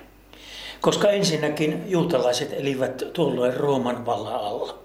Koska 0.81 1.09
ensinnäkin 1.09 1.83
juutalaiset 1.87 2.53
elivät 2.53 3.03
tuolloin 3.13 3.53
Rooman 3.53 4.05
vallan 4.05 4.35
alla. 4.35 4.77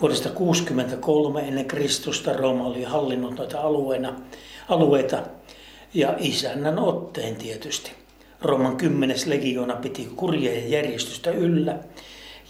Vuodesta 0.00 0.28
63 0.28 1.40
ennen 1.40 1.64
Kristusta 1.64 2.32
Rooma 2.32 2.66
oli 2.66 2.82
hallinnut 2.82 3.38
noita 3.38 3.60
alueena, 3.60 4.14
alueita 4.68 5.22
ja 5.94 6.14
isännän 6.18 6.78
otteen 6.78 7.36
tietysti. 7.36 7.90
Rooman 8.42 8.76
kymmenes 8.76 9.26
legiona 9.26 9.76
piti 9.76 10.08
kurja 10.16 10.52
ja 10.52 10.68
järjestystä 10.68 11.30
yllä 11.30 11.78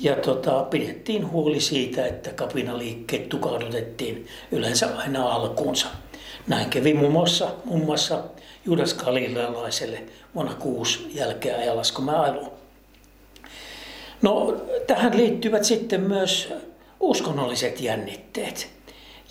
ja 0.01 0.17
tota, 0.17 0.67
pidettiin 0.71 1.31
huoli 1.31 1.61
siitä, 1.61 2.07
että 2.07 2.31
kapinaliikkeet 2.31 3.29
tukahdutettiin 3.29 4.27
yleensä 4.53 4.97
aina 4.97 5.29
alkuunsa. 5.29 5.87
Näin 6.47 6.71
kävi 6.71 6.95
muun 6.95 7.13
muassa, 7.13 7.51
muun 7.65 7.85
muassa 7.85 8.25
Judas 8.67 8.95
Galilealaiselle 8.95 10.03
vuonna 10.35 10.55
6 10.55 11.11
jälkeen 11.15 11.59
ajalaskumäailuun. 11.59 12.53
No, 14.23 14.57
tähän 14.87 15.17
liittyvät 15.17 15.65
sitten 15.65 16.01
myös 16.01 16.53
uskonnolliset 17.01 17.81
jännitteet. 17.81 18.78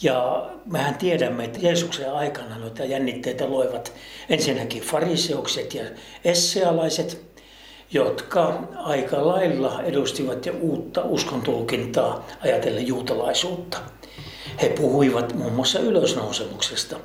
Ja 0.02 0.50
mehän 0.66 0.96
tiedämme, 0.96 1.44
että 1.44 1.60
Jeesuksen 1.62 2.14
aikana 2.14 2.58
noita 2.58 2.86
jännitteitä 2.86 3.50
loivat 3.50 3.94
ensinnäkin 4.30 4.82
fariseukset 4.82 5.74
ja 5.74 5.84
essealaiset, 6.26 7.22
jotka 7.92 8.64
aika 8.76 9.28
lailla 9.28 9.84
edustivat 9.84 10.46
jo 10.46 10.54
uutta 10.62 11.02
uskontulkintaa 11.04 12.28
ajatellen 12.40 12.88
juutalaisuutta. 12.88 13.78
He 14.62 14.70
puhuivat 14.70 15.34
muun 15.34 15.54
muassa 15.54 15.80
ylösnousemuksesta, 15.80 16.96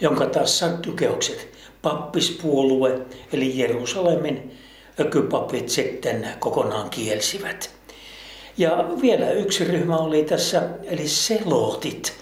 jonka 0.00 0.26
taas 0.26 0.58
saddukeukset, 0.58 1.48
pappispuolue 1.82 3.00
eli 3.32 3.58
Jerusalemin 3.58 4.58
ökypapit 5.00 5.68
sitten 5.68 6.28
kokonaan 6.38 6.90
kielsivät. 6.90 7.70
Ja 8.58 8.84
vielä 9.02 9.30
yksi 9.30 9.64
ryhmä 9.64 9.96
oli 9.96 10.24
tässä, 10.24 10.62
eli 10.84 11.08
selotit, 11.08 12.12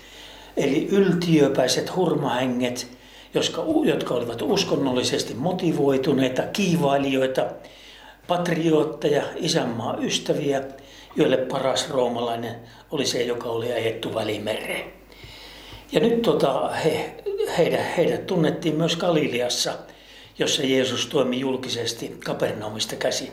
eli 0.59 0.89
yltiöpäiset 0.91 1.97
hurmahenget, 1.97 2.89
jotka, 3.35 3.65
jotka 3.85 4.15
olivat 4.15 4.43
uskonnollisesti 4.43 5.35
motivoituneita, 5.35 6.43
kiivailijoita, 6.43 7.47
patriootteja, 8.27 9.23
isänmaa 9.37 9.97
ystäviä, 10.01 10.63
joille 11.17 11.37
paras 11.37 11.91
roomalainen 11.91 12.55
oli 12.91 13.07
se, 13.07 13.23
joka 13.23 13.49
oli 13.49 13.73
ajettu 13.73 14.15
välimereen. 14.15 14.93
Ja 15.93 16.01
nyt 16.01 16.23
tota, 16.23 16.69
he, 16.69 17.15
heidät, 17.59 17.87
heidät 17.97 18.27
tunnettiin 18.27 18.75
myös 18.75 18.97
Galileassa, 18.97 19.73
jossa 20.39 20.63
Jeesus 20.63 21.07
toimi 21.07 21.41
julkisesti 21.41 22.17
Kapernaumista 22.25 22.97
käsin. 22.97 23.33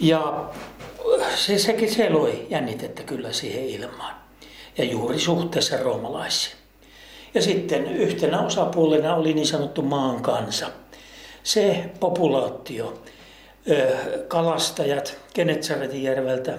Ja 0.00 0.50
se, 1.36 1.58
sekin 1.58 1.94
se 1.94 2.10
loi 2.10 2.46
jännitettä 2.50 3.02
kyllä 3.02 3.32
siihen 3.32 3.64
ilmaan. 3.64 4.23
Ja 4.78 4.84
juuri 4.84 5.18
suhteessa 5.18 5.76
roomalaisiin. 5.76 6.56
Ja 7.34 7.42
sitten 7.42 7.96
yhtenä 7.96 8.46
osapuolena 8.46 9.14
oli 9.14 9.34
niin 9.34 9.46
sanottu 9.46 9.82
maan 9.82 10.22
kansa. 10.22 10.66
Se 11.42 11.90
populaatio, 12.00 13.02
kalastajat 14.28 15.18
Genetsaretin 15.34 16.02
järveltä, 16.02 16.58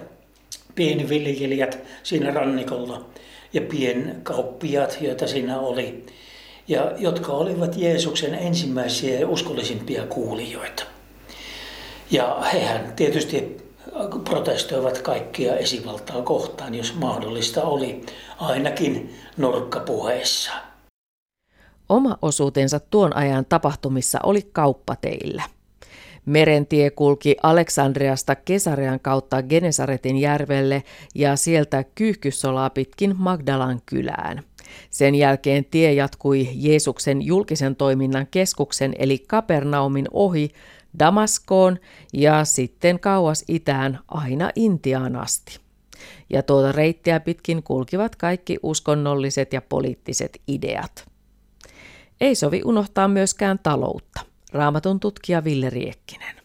pienviljelijät 0.76 1.80
siinä 2.04 2.32
rannikolla 2.32 3.06
ja 3.54 3.62
pienkauppiaat, 3.62 4.98
joita 5.02 5.28
siinä 5.28 5.60
oli, 5.60 6.06
ja 6.68 6.92
jotka 6.98 7.32
olivat 7.32 7.78
Jeesuksen 7.78 8.34
ensimmäisiä 8.34 9.20
ja 9.20 9.28
uskollisimpia 9.28 10.04
kuulijoita. 10.08 10.84
Ja 12.12 12.42
hehän 12.54 12.94
tietysti 12.96 13.58
protestoivat 14.30 15.02
kaikkia 15.02 15.56
esivaltaa 15.56 16.22
kohtaan, 16.22 16.76
jos 16.76 16.96
mahdollista 16.96 17.64
oli, 17.64 18.02
ainakin 18.38 19.16
nurkkapuheissa. 19.38 20.52
Oma 21.90 22.18
osuutensa 22.22 22.80
tuon 22.80 23.16
ajan 23.16 23.46
tapahtumissa 23.46 24.20
oli 24.24 24.42
kauppateillä. 24.54 25.44
Merentie 26.26 26.90
kulki 26.90 27.36
Aleksandriasta 27.44 28.36
Kesarean 28.36 29.00
kautta 29.00 29.44
Genesaretin 29.44 30.18
järvelle 30.18 30.84
ja 31.16 31.36
sieltä 31.36 31.84
Kyyhkyssolaa 31.84 32.70
pitkin 32.70 33.16
Magdalan 33.18 33.82
kylään. 33.86 34.44
Sen 34.90 35.16
jälkeen 35.16 35.66
tie 35.66 35.94
jatkui 35.94 36.50
Jeesuksen 36.54 37.22
julkisen 37.22 37.76
toiminnan 37.76 38.28
keskuksen 38.32 38.94
eli 39.00 39.20
Kapernaumin 39.20 40.06
ohi 40.12 40.50
Damaskoon 41.00 41.78
ja 42.14 42.46
sitten 42.46 43.00
kauas 43.00 43.44
itään 43.48 44.00
aina 44.08 44.50
Intiaan 44.56 45.16
asti. 45.16 45.60
Ja 46.30 46.44
tuota 46.44 46.72
reittiä 46.72 47.20
pitkin 47.20 47.64
kulkivat 47.64 48.16
kaikki 48.16 48.58
uskonnolliset 48.64 49.54
ja 49.54 49.62
poliittiset 49.62 50.42
ideat. 50.48 51.06
Ei 52.22 52.36
sovi 52.36 52.62
unohtaa 52.66 53.08
myöskään 53.08 53.60
taloutta. 53.64 54.22
Raamatun 54.54 55.00
tutkija 55.00 55.44
Ville 55.44 55.70
Riekkinen. 55.70 56.36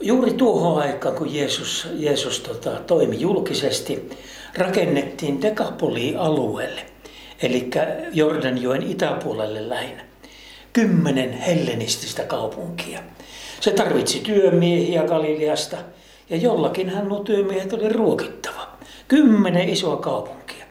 Juuri 0.00 0.34
tuohon 0.34 0.82
aikaan, 0.82 1.14
kun 1.14 1.34
Jeesus, 1.34 1.88
Jeesus 1.92 2.40
tota, 2.40 2.70
toimi 2.70 3.20
julkisesti, 3.20 4.10
rakennettiin 4.58 5.42
Dekapoli-alueelle, 5.42 6.86
eli 7.42 7.70
Jordanjoen 8.12 8.82
itäpuolelle 8.82 9.68
lähinnä, 9.68 10.04
kymmenen 10.72 11.32
hellenististä 11.32 12.24
kaupunkia. 12.24 13.00
Se 13.60 13.70
tarvitsi 13.70 14.20
työmiehiä 14.20 15.02
Galileasta, 15.02 15.76
ja 16.30 16.36
jollakinhan 16.36 17.08
nuo 17.08 17.18
työmiehet 17.18 17.72
oli 17.72 17.88
ruokittava. 17.88 18.68
Kymmenen 19.08 19.68
isoa 19.68 19.96
kaupunkia. 19.96 20.64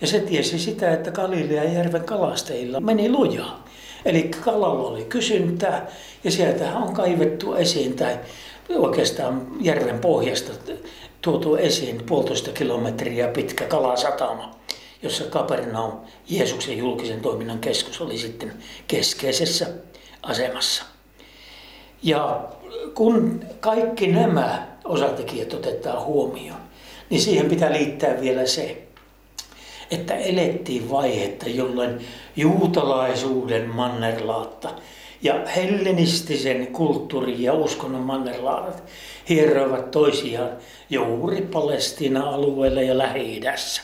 Ja 0.00 0.06
se 0.06 0.20
tiesi 0.20 0.58
sitä, 0.58 0.92
että 0.92 1.10
Galilean 1.10 1.74
järven 1.74 2.04
kalastajilla 2.04 2.80
meni 2.80 3.10
lujaa. 3.10 3.64
Eli 4.04 4.22
kalalla 4.22 4.88
oli 4.88 5.04
kysyntää 5.04 5.86
ja 6.24 6.30
sieltä 6.30 6.76
on 6.76 6.94
kaivettu 6.94 7.54
esiin 7.54 7.96
tai 7.96 8.18
oikeastaan 8.70 9.46
järven 9.60 9.98
pohjasta 9.98 10.52
tuotu 11.20 11.56
esiin 11.56 12.02
puolitoista 12.06 12.50
kilometriä 12.50 13.28
pitkä 13.28 13.64
kalasatama, 13.64 14.54
jossa 15.06 15.24
Kapernaum, 15.24 15.92
Jeesuksen 16.28 16.78
julkisen 16.78 17.20
toiminnan 17.20 17.58
keskus, 17.58 18.00
oli 18.00 18.18
sitten 18.18 18.52
keskeisessä 18.88 19.66
asemassa. 20.22 20.84
Ja 22.02 22.48
kun 22.94 23.44
kaikki 23.60 24.06
nämä 24.06 24.66
osatekijät 24.84 25.54
otetaan 25.54 26.04
huomioon, 26.04 26.60
niin 27.10 27.20
siihen 27.20 27.48
pitää 27.48 27.72
liittää 27.72 28.20
vielä 28.20 28.46
se, 28.46 28.82
että 29.90 30.14
elettiin 30.14 30.90
vaihetta, 30.90 31.48
jolloin 31.48 32.06
juutalaisuuden 32.36 33.68
mannerlaatta 33.68 34.68
ja 35.22 35.46
hellenistisen 35.56 36.66
kulttuurin 36.66 37.42
ja 37.42 37.52
uskonnon 37.52 38.02
mannerlaatat 38.02 38.82
hieroivat 39.28 39.90
toisiaan 39.90 40.50
juuri 40.90 41.42
Palestiina-alueella 41.42 42.82
ja 42.82 42.98
Lähi-idässä. 42.98 43.82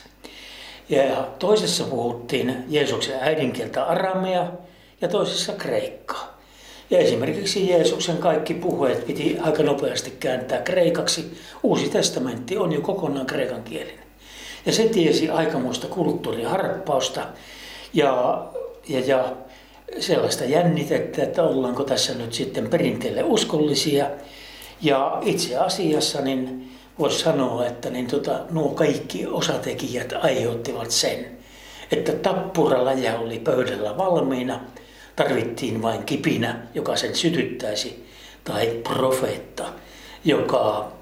Ja 0.95 1.27
toisessa 1.39 1.83
puhuttiin 1.83 2.55
Jeesuksen 2.69 3.15
äidinkieltä 3.21 3.83
aramea 3.83 4.51
ja 5.01 5.07
toisessa 5.07 5.53
kreikkaa. 5.53 6.37
Ja 6.89 6.99
esimerkiksi 6.99 7.69
Jeesuksen 7.69 8.17
kaikki 8.17 8.53
puheet 8.53 9.07
piti 9.07 9.37
aika 9.41 9.63
nopeasti 9.63 10.13
kääntää 10.19 10.61
kreikaksi. 10.61 11.37
Uusi 11.63 11.89
testamentti 11.89 12.57
on 12.57 12.73
jo 12.73 12.81
kokonaan 12.81 13.25
kreikan 13.25 13.63
kielinen. 13.63 14.03
Ja 14.65 14.71
se 14.71 14.83
tiesi 14.83 15.29
aikamoista 15.29 15.87
kulttuuriharppausta 15.87 17.27
ja, 17.93 18.45
ja, 18.89 18.99
ja 18.99 19.35
sellaista 19.99 20.45
jännitettä, 20.45 21.23
että 21.23 21.43
ollaanko 21.43 21.83
tässä 21.83 22.13
nyt 22.13 22.33
sitten 22.33 22.69
perinteelle 22.69 23.23
uskollisia. 23.23 24.05
Ja 24.81 25.21
itse 25.21 25.57
asiassa 25.57 26.21
niin 26.21 26.72
voisi 26.98 27.18
sanoa, 27.18 27.66
että 27.66 27.90
niin 27.90 28.06
tota, 28.06 28.40
nuo 28.50 28.68
kaikki 28.68 29.26
osatekijät 29.26 30.12
aiheuttivat 30.22 30.90
sen, 30.90 31.38
että 31.92 32.12
tappuralaja 32.12 33.18
oli 33.18 33.38
pöydällä 33.38 33.96
valmiina, 33.96 34.60
tarvittiin 35.16 35.82
vain 35.82 36.04
kipinä, 36.04 36.60
joka 36.74 36.96
sen 36.96 37.14
sytyttäisi, 37.14 38.06
tai 38.44 38.66
profeetta, 38.66 39.64
joka 40.24 40.92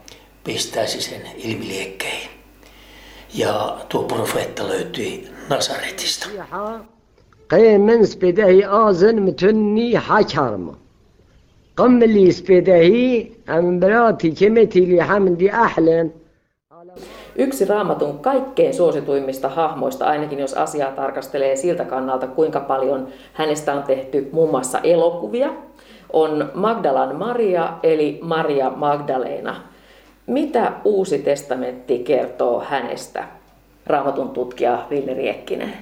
pistäisi 0.44 1.00
sen 1.00 1.22
ilmiliekkeihin. 1.36 2.30
Ja 3.34 3.78
tuo 3.88 4.02
profeetta 4.02 4.68
löytyi 4.68 5.28
Nasaretista. 5.48 6.26
قيمن 7.50 8.04
سبيدهي 8.04 8.64
آزن 8.66 9.16
متني 9.20 9.98
حكرم 9.98 10.74
قم 11.80 12.02
اللي 12.02 12.30
سبيدهي 12.30 13.26
أمبراتي 13.48 14.30
كمتي 14.30 14.78
اللي 14.78 15.02
حمدي 15.02 15.52
أحلن 15.52 16.10
Yksi 17.38 17.64
raamatun 17.64 18.18
kaikkein 18.18 18.74
suosituimmista 18.74 19.48
hahmoista, 19.48 20.06
ainakin 20.06 20.38
jos 20.38 20.54
asiaa 20.54 20.92
tarkastelee 20.92 21.56
siltä 21.56 21.84
kannalta, 21.84 22.26
kuinka 22.26 22.60
paljon 22.60 23.08
hänestä 23.32 23.74
on 23.74 23.82
tehty 23.82 24.28
muun 24.32 24.50
muassa 24.50 24.78
elokuvia, 24.78 25.50
on 26.12 26.50
Magdalan 26.54 27.16
Maria 27.16 27.72
eli 27.82 28.18
Maria 28.22 28.70
Magdalena. 28.70 29.56
Mitä 30.26 30.72
Uusi 30.84 31.18
testamentti 31.18 31.98
kertoo 31.98 32.60
hänestä, 32.60 33.24
raamatun 33.86 34.28
tutkija 34.28 34.86
Ville 34.90 35.14
Riekkinen? 35.14 35.72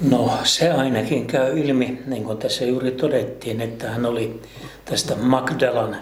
No 0.00 0.38
se 0.44 0.70
ainakin 0.70 1.26
käy 1.26 1.58
ilmi, 1.58 1.98
niin 2.06 2.24
kuin 2.24 2.38
tässä 2.38 2.64
juuri 2.64 2.90
todettiin, 2.90 3.60
että 3.60 3.90
hän 3.90 4.06
oli 4.06 4.42
tästä 4.84 5.16
Magdalan 5.16 5.96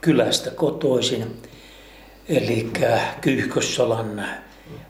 kylästä 0.00 0.50
kotoisin, 0.50 1.36
eli 2.28 2.70
Kyyhkössolan 3.20 4.24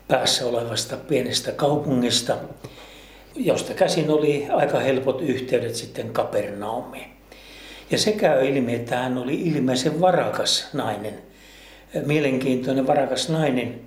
päässä 0.09 0.47
olevasta 0.47 0.97
pienestä 0.97 1.53
kaupungista, 1.53 2.37
josta 3.37 3.75
käsin 3.75 4.11
oli 4.11 4.47
aika 4.51 4.81
helpot 4.81 5.21
yhteydet 5.21 5.75
sitten 5.75 6.13
Kapernaumiin. 6.13 7.11
Ja 7.91 7.99
se 7.99 8.13
käy 8.13 8.49
ilmi, 8.49 8.75
että 8.75 8.97
hän 8.97 9.19
oli 9.19 9.35
ilmeisen 9.35 10.01
varakas 10.01 10.69
nainen, 10.73 11.19
mielenkiintoinen 12.07 12.87
varakas 12.87 13.29
nainen, 13.29 13.81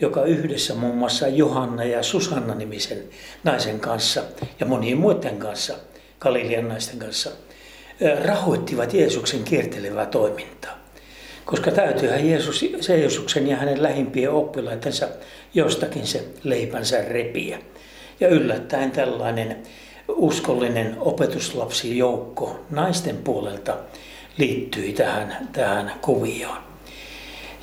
joka 0.00 0.24
yhdessä 0.24 0.74
muun 0.74 0.96
muassa 0.96 1.28
Johanna 1.28 1.84
ja 1.84 2.02
Susanna 2.02 2.54
nimisen 2.54 3.02
naisen 3.44 3.80
kanssa 3.80 4.22
ja 4.60 4.66
monien 4.66 4.98
muiden 4.98 5.38
kanssa, 5.38 5.74
Galilean 6.20 6.68
naisten 6.68 6.98
kanssa, 6.98 7.30
rahoittivat 8.24 8.94
Jeesuksen 8.94 9.44
kiertelevää 9.44 10.06
toimintaa. 10.06 10.78
Koska 11.44 11.70
täytyyhän 11.70 12.28
Jeesus, 12.28 12.64
se 12.80 12.98
Jeesuksen 12.98 13.48
ja 13.48 13.56
hänen 13.56 13.82
lähimpien 13.82 14.30
oppilaitensa 14.30 15.08
jostakin 15.54 16.06
se 16.06 16.24
leipänsä 16.44 17.02
repiä. 17.02 17.58
Ja 18.20 18.28
yllättäen 18.28 18.90
tällainen 18.90 19.62
uskollinen 20.08 20.96
opetuslapsijoukko 20.98 22.60
naisten 22.70 23.16
puolelta 23.16 23.76
liittyi 24.38 24.92
tähän, 24.92 25.48
tähän 25.52 25.92
kuvioon. 26.00 26.58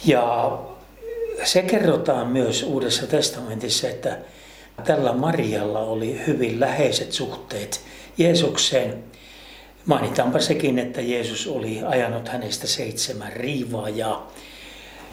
Ja 0.05 0.59
se 1.43 1.61
kerrotaan 1.61 2.27
myös 2.27 2.63
Uudessa 2.63 3.07
testamentissa, 3.07 3.87
että 3.87 4.17
Tällä 4.83 5.13
Marialla 5.13 5.79
oli 5.79 6.21
hyvin 6.27 6.59
läheiset 6.59 7.11
suhteet 7.11 7.81
Jeesukseen. 8.17 9.03
Mainitaanpa 9.85 10.39
sekin, 10.39 10.79
että 10.79 11.01
Jeesus 11.01 11.47
oli 11.47 11.81
ajanut 11.85 12.27
hänestä 12.27 12.67
seitsemän 12.67 13.33
riivaajaa. 13.33 14.31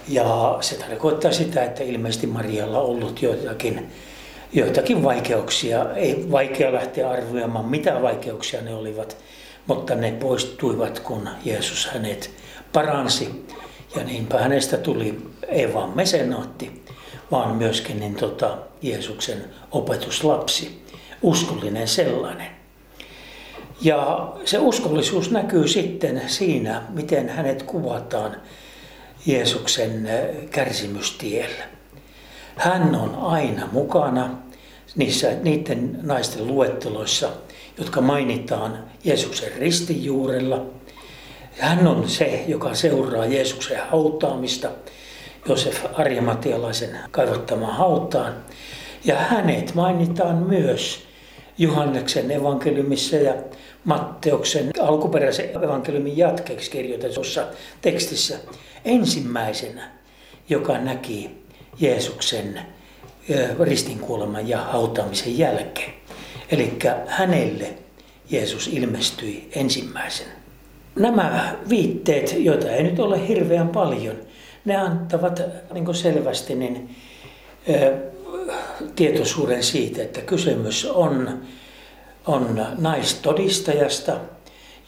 Ja 0.09 0.59
se 0.61 0.75
tarkoittaa 0.75 1.33
sitä, 1.33 1.65
että 1.65 1.83
ilmeisesti 1.83 2.27
Marialla 2.27 2.79
on 2.79 2.85
ollut 2.85 3.23
joitakin, 3.23 3.91
joitakin 4.53 5.03
vaikeuksia. 5.03 5.95
Ei 5.95 6.27
vaikea 6.31 6.73
lähteä 6.73 7.11
arvioimaan, 7.11 7.65
mitä 7.65 8.03
vaikeuksia 8.03 8.61
ne 8.61 8.75
olivat, 8.75 9.17
mutta 9.67 9.95
ne 9.95 10.13
poistuivat, 10.13 11.01
kun 11.01 11.29
Jeesus 11.45 11.87
hänet 11.87 12.31
paransi. 12.73 13.45
Ja 13.97 14.05
niinpä 14.05 14.39
hänestä 14.39 14.77
tuli 14.77 15.21
ei 15.49 15.75
vain 15.75 15.91
mesenaatti, 15.91 16.85
vaan 17.31 17.57
myöskin 17.57 18.01
niin 18.01 18.15
tota, 18.15 18.59
Jeesuksen 18.83 19.45
opetuslapsi, 19.71 20.83
uskollinen 21.23 21.89
sellainen. 21.89 22.47
Ja 23.81 24.33
se 24.45 24.59
uskollisuus 24.59 25.31
näkyy 25.31 25.69
sitten 25.69 26.23
siinä, 26.27 26.83
miten 26.89 27.29
hänet 27.29 27.63
kuvataan 27.63 28.37
Jeesuksen 29.27 30.09
kärsimystiellä. 30.51 31.65
Hän 32.57 32.95
on 32.95 33.15
aina 33.15 33.69
mukana 33.73 34.39
niissä, 34.97 35.31
niiden 35.43 35.99
naisten 36.03 36.47
luetteloissa, 36.47 37.31
jotka 37.79 38.01
mainitaan 38.01 38.85
Jeesuksen 39.05 39.53
ristin 39.59 40.05
juurella. 40.05 40.67
Hän 41.59 41.87
on 41.87 42.09
se, 42.09 42.45
joka 42.49 42.75
seuraa 42.75 43.27
Jeesuksen 43.27 43.81
hautaamista 43.91 44.69
Josef 45.49 45.85
Arjamatialaisen 45.95 46.99
kaivottamaan 47.11 47.77
hautaan. 47.77 48.35
Ja 49.05 49.17
hänet 49.17 49.75
mainitaan 49.75 50.37
myös 50.37 51.07
Johanneksen 51.59 52.31
evankeliumissa 52.31 53.17
ja 53.17 53.35
Matteuksen 53.85 54.71
alkuperäisen 54.81 55.51
evankeliumin 55.65 56.17
jatkeeksi 56.17 56.71
kirjoitetussa 56.71 57.47
tekstissä 57.81 58.39
ensimmäisenä, 58.85 59.91
joka 60.49 60.79
näki 60.79 61.45
Jeesuksen 61.81 62.61
ristinkuoleman 63.61 64.49
ja 64.49 64.59
hautaamisen 64.59 65.39
jälkeen. 65.39 65.95
Eli 66.51 66.79
hänelle 67.07 67.75
Jeesus 68.31 68.67
ilmestyi 68.67 69.51
ensimmäisenä. 69.55 70.42
Nämä 70.97 71.55
viitteet, 71.69 72.35
joita 72.39 72.71
ei 72.71 72.83
nyt 72.83 72.99
ole 72.99 73.29
hirveän 73.29 73.69
paljon, 73.69 74.17
ne 74.65 74.77
antavat 74.77 75.43
niin 75.73 75.95
selvästi 75.95 76.55
niin, 76.55 76.97
tietoisuuden 78.97 79.63
siitä, 79.63 80.03
että 80.03 80.21
kysymys 80.21 80.85
on, 80.85 81.43
on 82.27 82.67
naistodistajasta, 82.79 84.17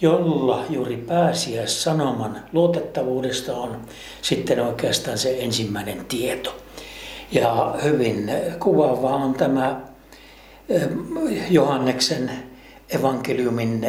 jolla 0.01 0.65
juuri 0.71 0.97
pääsiäis 0.97 1.83
sanoman 1.83 2.43
luotettavuudesta 2.53 3.57
on 3.57 3.81
sitten 4.23 4.61
oikeastaan 4.61 5.19
se 5.19 5.37
ensimmäinen 5.41 6.05
tieto. 6.05 6.57
Ja 7.33 7.75
hyvin 7.85 8.31
kuvaava 8.59 9.15
on 9.15 9.35
tämä 9.35 9.81
Johanneksen 11.51 12.31
evankeliumin, 12.91 13.87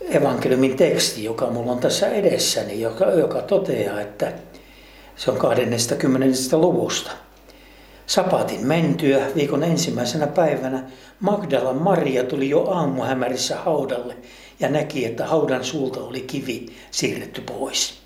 evankeliumin 0.00 0.76
teksti, 0.76 1.24
joka 1.24 1.46
mulla 1.46 1.72
on 1.72 1.78
tässä 1.78 2.08
edessäni, 2.08 2.80
joka, 2.80 3.04
joka 3.04 3.42
toteaa, 3.42 4.00
että 4.00 4.32
se 5.16 5.30
on 5.30 5.36
20. 5.36 6.26
luvusta. 6.52 7.10
Sapatin 8.06 8.66
mentyä 8.66 9.26
viikon 9.34 9.64
ensimmäisenä 9.64 10.26
päivänä 10.26 10.82
Magdalan 11.20 11.76
Maria 11.76 12.24
tuli 12.24 12.50
jo 12.50 12.64
aamuhämärissä 12.64 13.56
haudalle 13.56 14.16
ja 14.60 14.68
näki, 14.68 15.04
että 15.04 15.26
haudan 15.26 15.64
suulta 15.64 16.00
oli 16.00 16.20
kivi 16.20 16.66
siirretty 16.90 17.40
pois. 17.40 17.98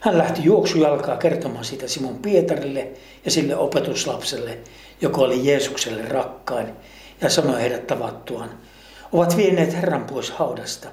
Hän 0.00 0.18
lähti 0.18 0.44
juoksujalkaa 0.44 1.16
kertomaan 1.16 1.64
siitä 1.64 1.88
Simon 1.88 2.18
Pietarille 2.18 2.88
ja 3.24 3.30
sille 3.30 3.56
opetuslapselle, 3.56 4.58
joka 5.00 5.20
oli 5.20 5.46
Jeesukselle 5.46 6.02
rakkain, 6.02 6.66
ja 7.20 7.30
sanoi 7.30 7.60
heidät 7.60 7.86
tavattuaan, 7.86 8.50
ovat 9.12 9.36
vieneet 9.36 9.74
Herran 9.74 10.04
pois 10.04 10.30
haudasta, 10.30 10.88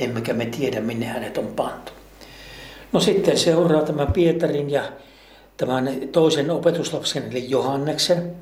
emmekä 0.00 0.32
me 0.32 0.46
tiedä 0.46 0.80
minne 0.80 1.06
hänet 1.06 1.38
on 1.38 1.46
pantu. 1.46 1.92
No 2.92 3.00
sitten 3.00 3.38
seuraa 3.38 3.82
tämä 3.82 4.06
Pietarin 4.06 4.70
ja 4.70 4.82
tämän 5.56 5.90
toisen 6.12 6.50
opetuslapsen, 6.50 7.30
eli 7.30 7.50
Johanneksen, 7.50 8.36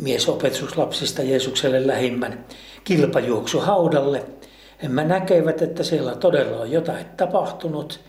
miesopetuslapsista 0.00 1.22
Jeesukselle 1.22 1.86
lähimmän, 1.86 2.44
kilpajuoksu 2.84 3.60
haudalle. 3.60 4.24
Emme 4.82 5.04
näkevät, 5.04 5.62
että 5.62 5.82
siellä 5.82 6.14
todella 6.14 6.56
on 6.60 6.72
jotain 6.72 7.06
tapahtunut. 7.16 8.00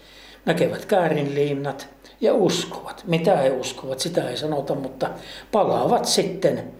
Näkevät 0.45 0.85
käärinliinnat 0.85 1.87
ja 2.21 2.33
uskovat. 2.33 3.03
Mitä 3.07 3.37
he 3.37 3.49
uskovat, 3.51 3.99
sitä 3.99 4.29
ei 4.29 4.37
sanota, 4.37 4.75
mutta 4.75 5.09
palaavat 5.51 6.05
sitten, 6.05 6.71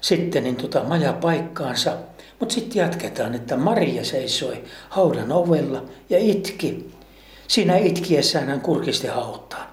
sitten 0.00 0.42
niin 0.42 0.56
tota 0.56 0.82
majapaikkaansa. 0.84 1.92
Mutta 2.40 2.54
sitten 2.54 2.80
jatketaan, 2.80 3.34
että 3.34 3.56
Maria 3.56 4.04
seisoi 4.04 4.64
haudan 4.88 5.32
ovella 5.32 5.84
ja 6.10 6.18
itki. 6.18 6.90
Siinä 7.48 7.76
itkiessään 7.76 8.48
hän 8.48 8.60
kurkisti 8.60 9.06
hautaan 9.06 9.70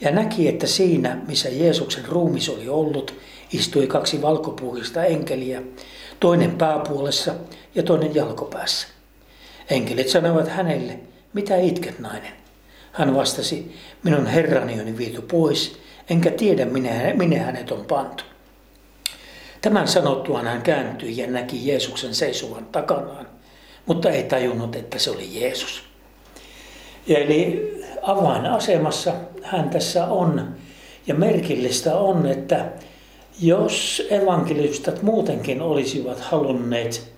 ja 0.00 0.10
näki, 0.10 0.48
että 0.48 0.66
siinä, 0.66 1.18
missä 1.28 1.48
Jeesuksen 1.48 2.04
ruumis 2.04 2.48
oli 2.48 2.68
ollut, 2.68 3.14
istui 3.52 3.86
kaksi 3.86 4.22
valkopuukista 4.22 5.04
enkeliä, 5.04 5.62
toinen 6.20 6.50
pääpuolessa 6.50 7.34
ja 7.74 7.82
toinen 7.82 8.14
jalkopäässä. 8.14 8.88
Enkelit 9.70 10.08
sanoivat 10.08 10.48
hänelle, 10.48 10.98
mitä 11.32 11.56
itket 11.56 11.98
nainen? 11.98 12.32
Hän 12.92 13.14
vastasi, 13.14 13.74
minun 14.02 14.26
herrani 14.26 14.80
on 14.80 14.98
viety 14.98 15.20
pois, 15.22 15.78
enkä 16.10 16.30
tiedä 16.30 16.64
minne 17.14 17.38
hänet 17.38 17.70
on 17.70 17.84
pantu. 17.84 18.24
Tämän 19.60 19.88
sanottuaan 19.88 20.46
hän 20.46 20.62
kääntyi 20.62 21.16
ja 21.16 21.26
näki 21.26 21.68
Jeesuksen 21.68 22.14
seisovan 22.14 22.66
takanaan, 22.66 23.26
mutta 23.86 24.10
ei 24.10 24.22
tajunnut, 24.22 24.76
että 24.76 24.98
se 24.98 25.10
oli 25.10 25.40
Jeesus. 25.40 25.82
Eli 27.08 27.72
avainasemassa 28.02 29.12
hän 29.42 29.70
tässä 29.70 30.06
on. 30.06 30.54
Ja 31.06 31.14
merkillistä 31.14 31.96
on, 31.96 32.26
että 32.26 32.64
jos 33.40 34.02
evankelistat 34.10 35.02
muutenkin 35.02 35.62
olisivat 35.62 36.20
halunneet, 36.20 37.12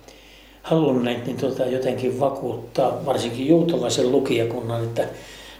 halunneet 0.61 1.25
niin 1.25 1.37
tuota, 1.37 1.65
jotenkin 1.65 2.19
vakuuttaa 2.19 3.05
varsinkin 3.05 3.47
juutalaisen 3.47 4.11
lukijakunnan, 4.11 4.83
että 4.83 5.07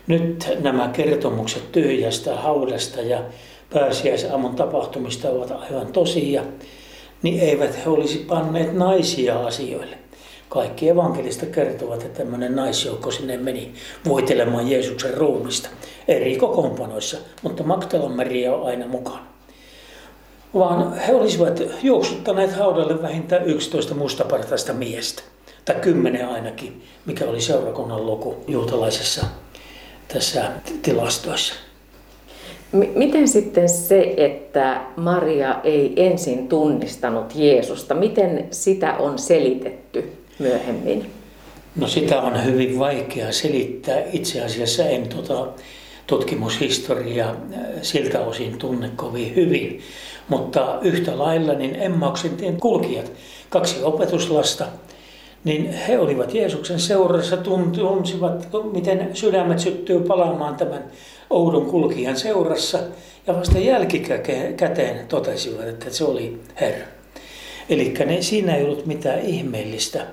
nyt 0.07 0.57
nämä 0.59 0.87
kertomukset 0.87 1.71
tyhjästä 1.71 2.35
haudasta 2.35 3.01
ja 3.01 3.23
pääsiäisaamun 3.73 4.55
tapahtumista 4.55 5.29
ovat 5.29 5.51
aivan 5.51 5.87
tosia, 5.87 6.43
niin 7.21 7.39
eivät 7.39 7.85
he 7.85 7.89
olisi 7.89 8.17
panneet 8.17 8.73
naisia 8.73 9.39
asioille. 9.39 9.97
Kaikki 10.49 10.89
evankelista 10.89 11.45
kertovat, 11.45 12.03
että 12.03 12.17
tämmöinen 12.17 12.55
naisjoukko 12.55 13.11
sinne 13.11 13.37
meni 13.37 13.73
voitelemaan 14.07 14.71
Jeesuksen 14.71 15.13
ruumista 15.13 15.69
eri 16.07 16.37
kokoonpanoissa, 16.37 17.17
mutta 17.41 17.63
Magdalan 17.63 18.11
Maria 18.11 18.55
on 18.55 18.67
aina 18.67 18.87
mukana. 18.87 19.25
Vaan 20.53 20.93
he 20.93 21.15
olisivat 21.15 21.61
juoksuttaneet 21.83 22.51
haudalle 22.55 23.01
vähintään 23.01 23.45
11 23.45 23.95
mustapartaista 23.95 24.73
miestä, 24.73 25.23
tai 25.65 25.75
kymmenen 25.75 26.29
ainakin, 26.29 26.83
mikä 27.05 27.25
oli 27.25 27.41
seurakunnan 27.41 28.05
luku 28.05 28.35
juutalaisessa 28.47 29.25
tässä 30.07 30.51
tilastoissa. 30.81 31.70
Miten 32.95 33.27
sitten 33.27 33.69
se, 33.69 34.13
että 34.17 34.81
Maria 34.95 35.61
ei 35.63 35.93
ensin 35.95 36.47
tunnistanut 36.47 37.35
Jeesusta, 37.35 37.95
miten 37.95 38.47
sitä 38.51 38.93
on 38.93 39.19
selitetty 39.19 40.11
myöhemmin? 40.39 41.05
No 41.75 41.87
sitä 41.87 42.21
on 42.21 42.45
hyvin 42.45 42.79
vaikea 42.79 43.31
selittää. 43.31 43.97
Itse 44.13 44.41
asiassa 44.41 44.85
en 44.85 45.07
tuota 45.07 45.47
tutkimushistoriaa 46.07 47.29
äh, 47.29 47.61
siltä 47.81 48.19
osin 48.19 48.57
tunne 48.57 48.89
kovin 48.95 49.35
hyvin. 49.35 49.79
Mutta 50.29 50.79
yhtä 50.81 51.17
lailla 51.17 51.53
niin 51.53 51.75
Emmauksen 51.75 52.37
tien 52.37 52.59
kulkijat, 52.59 53.11
kaksi 53.49 53.83
opetuslasta, 53.83 54.65
niin 55.43 55.73
he 55.73 55.99
olivat 55.99 56.33
Jeesuksen 56.33 56.79
seurassa, 56.79 57.37
tunsivat, 57.37 58.47
miten 58.73 59.09
sydämet 59.13 59.59
syttyy 59.59 59.99
palaamaan 59.99 60.55
tämän 60.55 60.83
oudon 61.31 61.65
kulkijan 61.65 62.17
seurassa. 62.17 62.79
Ja 63.27 63.35
vasta 63.35 63.59
jälkikäteen 63.59 65.07
totesivat, 65.07 65.67
että 65.67 65.89
se 65.89 66.03
oli 66.03 66.39
Herra. 66.61 66.87
Eli 67.69 67.93
siinä 68.19 68.55
ei 68.55 68.63
ollut 68.63 68.85
mitään 68.85 69.19
ihmeellistä. 69.19 70.07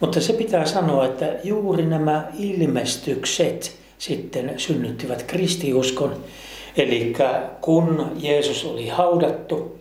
Mutta 0.00 0.20
se 0.20 0.32
pitää 0.32 0.66
sanoa, 0.66 1.04
että 1.04 1.26
juuri 1.44 1.86
nämä 1.86 2.28
ilmestykset 2.38 3.76
sitten 3.98 4.54
synnyttivät 4.56 5.22
kristiuskon. 5.22 6.16
Eli 6.76 7.12
kun 7.60 8.12
Jeesus 8.20 8.64
oli 8.64 8.88
haudattu, 8.88 9.78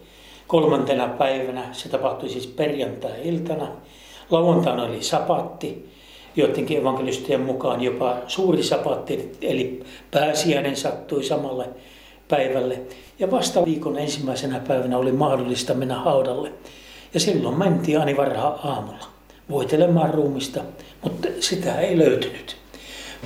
kolmantena 0.47 1.07
päivänä, 1.07 1.63
se 1.71 1.89
tapahtui 1.89 2.29
siis 2.29 2.47
perjantai-iltana. 2.47 3.67
Lauantaina 4.29 4.83
oli 4.83 5.03
sapatti, 5.03 5.89
joidenkin 6.35 6.77
evankelistien 6.77 7.41
mukaan 7.41 7.81
jopa 7.81 8.17
suuri 8.27 8.63
sapatti, 8.63 9.31
eli 9.41 9.83
pääsiäinen 10.11 10.75
sattui 10.75 11.23
samalle 11.23 11.69
päivälle. 12.27 12.81
Ja 13.19 13.31
vasta 13.31 13.65
viikon 13.65 13.97
ensimmäisenä 13.97 14.59
päivänä 14.59 14.97
oli 14.97 15.11
mahdollista 15.11 15.73
mennä 15.73 15.95
haudalle. 15.95 16.51
Ja 17.13 17.19
silloin 17.19 17.57
mentiin 17.57 17.99
aina 17.99 18.17
varhaan 18.17 18.59
aamulla 18.63 19.05
voitelemaan 19.49 20.13
ruumista, 20.13 20.63
mutta 21.03 21.27
sitä 21.39 21.79
ei 21.79 21.97
löytynyt. 21.97 22.57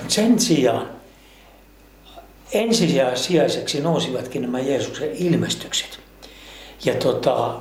Sen 0.07 0.39
sijaan 0.39 0.89
ensisijaiseksi 2.53 3.81
nousivatkin 3.81 4.41
nämä 4.41 4.59
Jeesuksen 4.59 5.09
ilmestykset. 5.15 5.99
Ja 6.85 6.93
tota, 6.93 7.59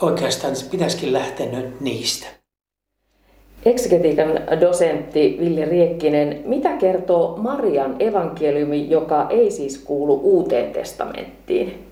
oikeastaan 0.00 0.54
pitäisikin 0.70 1.12
lähteä 1.12 1.46
nyt 1.46 1.80
niistä. 1.80 2.37
Eksegetiikan 3.68 4.60
dosentti 4.60 5.36
Ville 5.40 5.64
Riekkinen, 5.64 6.42
mitä 6.44 6.76
kertoo 6.76 7.36
Marian 7.36 7.96
evankeliumi, 7.98 8.90
joka 8.90 9.26
ei 9.30 9.50
siis 9.50 9.78
kuulu 9.78 10.20
uuteen 10.22 10.72
testamenttiin? 10.72 11.84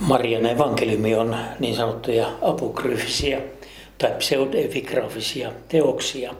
Marian 0.00 0.46
evankeliumi 0.46 1.14
on 1.14 1.36
niin 1.58 1.74
sanottuja 1.74 2.26
apokryfisia 2.42 3.40
tai 3.98 4.10
pseudepigrafisia 4.18 5.52
teoksia. 5.68 6.34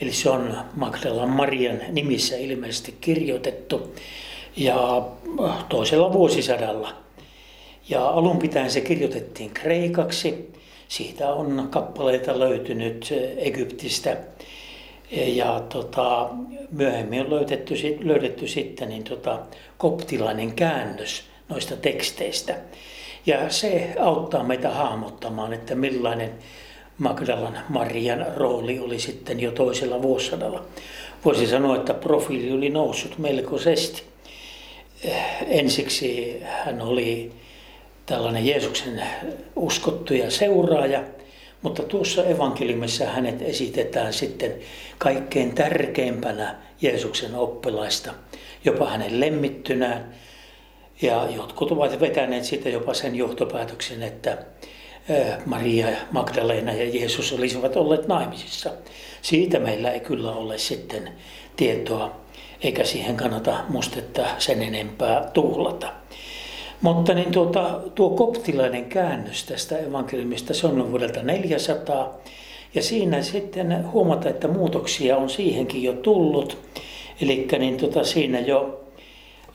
Eli 0.00 0.12
se 0.12 0.30
on 0.30 0.56
Magdalan 0.76 1.30
Marian 1.30 1.78
nimissä 1.92 2.36
ilmeisesti 2.36 2.94
kirjoitettu 3.00 3.94
ja 4.56 5.02
toisella 5.68 6.12
vuosisadalla. 6.12 6.92
Ja 7.88 8.08
alun 8.08 8.38
pitäen 8.38 8.70
se 8.70 8.80
kirjoitettiin 8.80 9.50
kreikaksi. 9.50 10.52
Siitä 10.92 11.34
on 11.34 11.68
kappaleita 11.70 12.38
löytynyt 12.38 13.14
Egyptistä. 13.36 14.16
Ja 15.10 15.60
tota, 15.68 16.28
myöhemmin 16.70 17.20
on 17.20 17.30
löydetty, 17.30 17.74
löydetty 18.00 18.48
sitten 18.48 18.88
niin 18.88 19.04
tota, 19.04 19.38
koptilainen 19.78 20.52
käännös 20.52 21.22
noista 21.48 21.76
teksteistä. 21.76 22.56
Ja 23.26 23.50
se 23.50 23.94
auttaa 24.00 24.44
meitä 24.44 24.70
hahmottamaan, 24.70 25.52
että 25.52 25.74
millainen 25.74 26.30
Magdalan 26.98 27.58
Marian 27.68 28.26
rooli 28.36 28.78
oli 28.80 28.98
sitten 28.98 29.40
jo 29.40 29.50
toisella 29.50 30.02
vuosisadalla. 30.02 30.64
Voisi 31.24 31.46
sanoa, 31.46 31.76
että 31.76 31.94
profiili 31.94 32.52
oli 32.52 32.70
noussut 32.70 33.18
melkoisesti. 33.18 34.02
Ensiksi 35.46 36.38
hän 36.42 36.82
oli 36.82 37.32
tällainen 38.12 38.46
Jeesuksen 38.46 39.02
uskottu 39.56 40.14
ja 40.14 40.30
seuraaja, 40.30 41.04
mutta 41.62 41.82
tuossa 41.82 42.24
evankeliumissa 42.24 43.06
hänet 43.06 43.42
esitetään 43.42 44.12
sitten 44.12 44.54
kaikkein 44.98 45.54
tärkeimpänä 45.54 46.56
Jeesuksen 46.80 47.34
oppilaista, 47.34 48.14
jopa 48.64 48.90
hänen 48.90 49.20
lemmittynään. 49.20 50.14
Ja 51.02 51.28
jotkut 51.36 51.72
ovat 51.72 52.00
vetäneet 52.00 52.44
siitä 52.44 52.68
jopa 52.68 52.94
sen 52.94 53.14
johtopäätöksen, 53.14 54.02
että 54.02 54.38
Maria, 55.46 55.86
Magdalena 56.10 56.72
ja 56.72 56.88
Jeesus 56.88 57.32
olisivat 57.32 57.76
olleet 57.76 58.08
naimisissa. 58.08 58.70
Siitä 59.22 59.58
meillä 59.58 59.90
ei 59.90 60.00
kyllä 60.00 60.32
ole 60.32 60.58
sitten 60.58 61.12
tietoa, 61.56 62.16
eikä 62.62 62.84
siihen 62.84 63.16
kannata 63.16 63.56
mustetta 63.68 64.26
sen 64.38 64.62
enempää 64.62 65.30
tuhlata. 65.32 66.01
Mutta 66.82 67.14
niin 67.14 67.32
tuota, 67.32 67.80
tuo 67.94 68.10
koptilainen 68.10 68.84
käännös 68.84 69.44
tästä 69.44 69.78
evankeliumista, 69.78 70.54
se 70.54 70.66
on 70.66 70.90
vuodelta 70.90 71.22
400. 71.22 72.18
Ja 72.74 72.82
siinä 72.82 73.22
sitten 73.22 73.92
huomata, 73.92 74.28
että 74.28 74.48
muutoksia 74.48 75.16
on 75.16 75.30
siihenkin 75.30 75.82
jo 75.82 75.92
tullut. 75.92 76.58
Eli 77.20 77.48
niin 77.58 77.76
tuota, 77.76 78.04
siinä 78.04 78.40
jo 78.40 78.84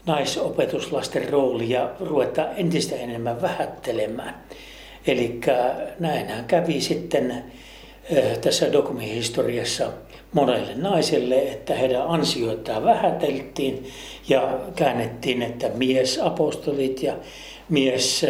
naisopetuslasten 0.05 1.29
roolia 1.29 1.89
ruvetaan 1.99 2.49
entistä 2.57 2.95
enemmän 2.95 3.41
vähättelemään. 3.41 4.43
Eli 5.07 5.39
näinhän 5.99 6.45
kävi 6.45 6.81
sitten 6.81 7.43
tässä 8.41 8.73
dokumihistoriassa 8.73 9.91
monelle 10.33 10.75
naiselle, 10.75 11.51
että 11.51 11.75
heidän 11.75 12.07
ansioitaan 12.07 12.83
vähäteltiin 12.83 13.87
ja 14.29 14.59
käännettiin, 14.75 15.41
että 15.41 15.69
miesapostolit 15.69 17.03
ja 17.03 17.13
mies 17.69 18.25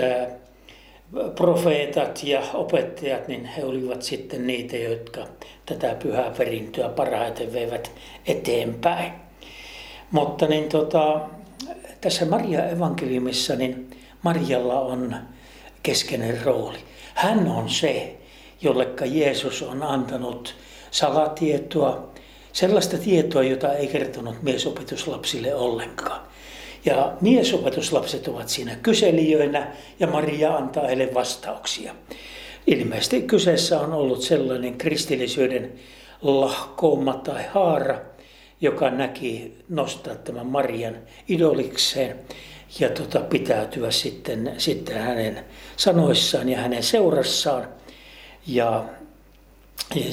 profeetat 1.35 2.23
ja 2.23 2.41
opettajat, 2.53 3.27
niin 3.27 3.45
he 3.45 3.65
olivat 3.65 4.01
sitten 4.01 4.47
niitä, 4.47 4.77
jotka 4.77 5.27
tätä 5.65 5.95
pyhää 6.03 6.31
perintöä 6.37 6.89
parhaiten 6.89 7.53
veivät 7.53 7.91
eteenpäin. 8.25 9.11
Mutta 10.11 10.47
niin 10.47 10.69
tota, 10.69 11.21
tässä 12.01 12.25
Maria 12.25 12.69
evankeliumissa, 12.69 13.55
niin 13.55 13.89
Marjalla 14.21 14.79
on 14.79 15.15
keskeinen 15.83 16.41
rooli. 16.43 16.77
Hän 17.13 17.47
on 17.47 17.69
se, 17.69 18.17
jollekka 18.61 19.05
Jeesus 19.05 19.61
on 19.61 19.83
antanut 19.83 20.55
salatietoa, 20.97 22.09
sellaista 22.53 22.97
tietoa, 22.97 23.43
jota 23.43 23.73
ei 23.73 23.87
kertonut 23.87 24.41
miesopetuslapsille 24.41 25.55
ollenkaan. 25.55 26.21
Ja 26.85 27.13
miesopetuslapset 27.21 28.27
ovat 28.27 28.49
siinä 28.49 28.75
kyselijöinä 28.75 29.71
ja 29.99 30.07
Maria 30.07 30.55
antaa 30.55 30.87
heille 30.87 31.13
vastauksia. 31.13 31.95
Ilmeisesti 32.67 33.21
kyseessä 33.21 33.79
on 33.79 33.93
ollut 33.93 34.21
sellainen 34.21 34.77
kristillisyyden 34.77 35.73
lahkouma 36.21 37.13
tai 37.13 37.43
haara, 37.53 38.01
joka 38.61 38.89
näki 38.89 39.57
nostaa 39.69 40.15
tämän 40.15 40.47
Marian 40.47 40.95
idolikseen 41.27 42.19
ja 42.79 42.89
tota, 42.89 43.19
pitäytyä 43.19 43.91
sitten, 43.91 44.53
sitten 44.57 44.97
hänen 44.97 45.45
sanoissaan 45.75 46.49
ja 46.49 46.57
hänen 46.57 46.83
seurassaan 46.83 47.67
ja, 48.47 48.85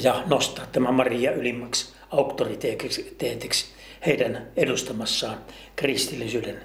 ja 0.03 0.23
nostaa 0.25 0.65
tämä 0.71 0.91
Maria 0.91 1.31
ylimmäksi 1.31 1.93
auktoriteetiksi 2.11 3.65
heidän 4.05 4.47
edustamassaan 4.57 5.37
kristillisyyden 5.75 6.55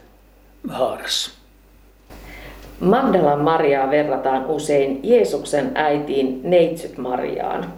haarassa. 0.69 1.41
Magdalan 2.81 3.41
Mariaa 3.41 3.91
verrataan 3.91 4.47
usein 4.47 5.01
Jeesuksen 5.03 5.73
äitiin 5.75 6.41
Neitsyt 6.45 6.99
Mariaan. 6.99 7.73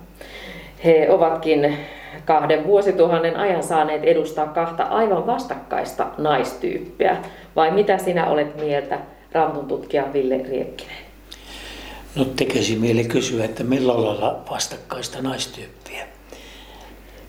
He 0.84 1.06
ovatkin 1.10 1.78
kahden 2.24 2.66
vuosituhannen 2.66 3.36
ajan 3.36 3.62
saaneet 3.62 4.04
edustaa 4.04 4.46
kahta 4.46 4.82
aivan 4.82 5.26
vastakkaista 5.26 6.06
naistyyppiä. 6.18 7.16
Vai 7.56 7.70
mitä 7.70 7.98
sinä 7.98 8.26
olet 8.26 8.60
mieltä, 8.60 8.98
raamatun 9.32 9.68
tutkija 9.68 10.12
Ville 10.12 10.40
Riekkinen? 10.48 11.01
No 12.14 12.24
tekisi 12.24 12.76
mieli 12.76 13.04
kysyä, 13.04 13.44
että 13.44 13.64
millä 13.64 14.04
lailla 14.04 14.42
vastakkaista 14.50 15.22
naistyyppiä? 15.22 16.08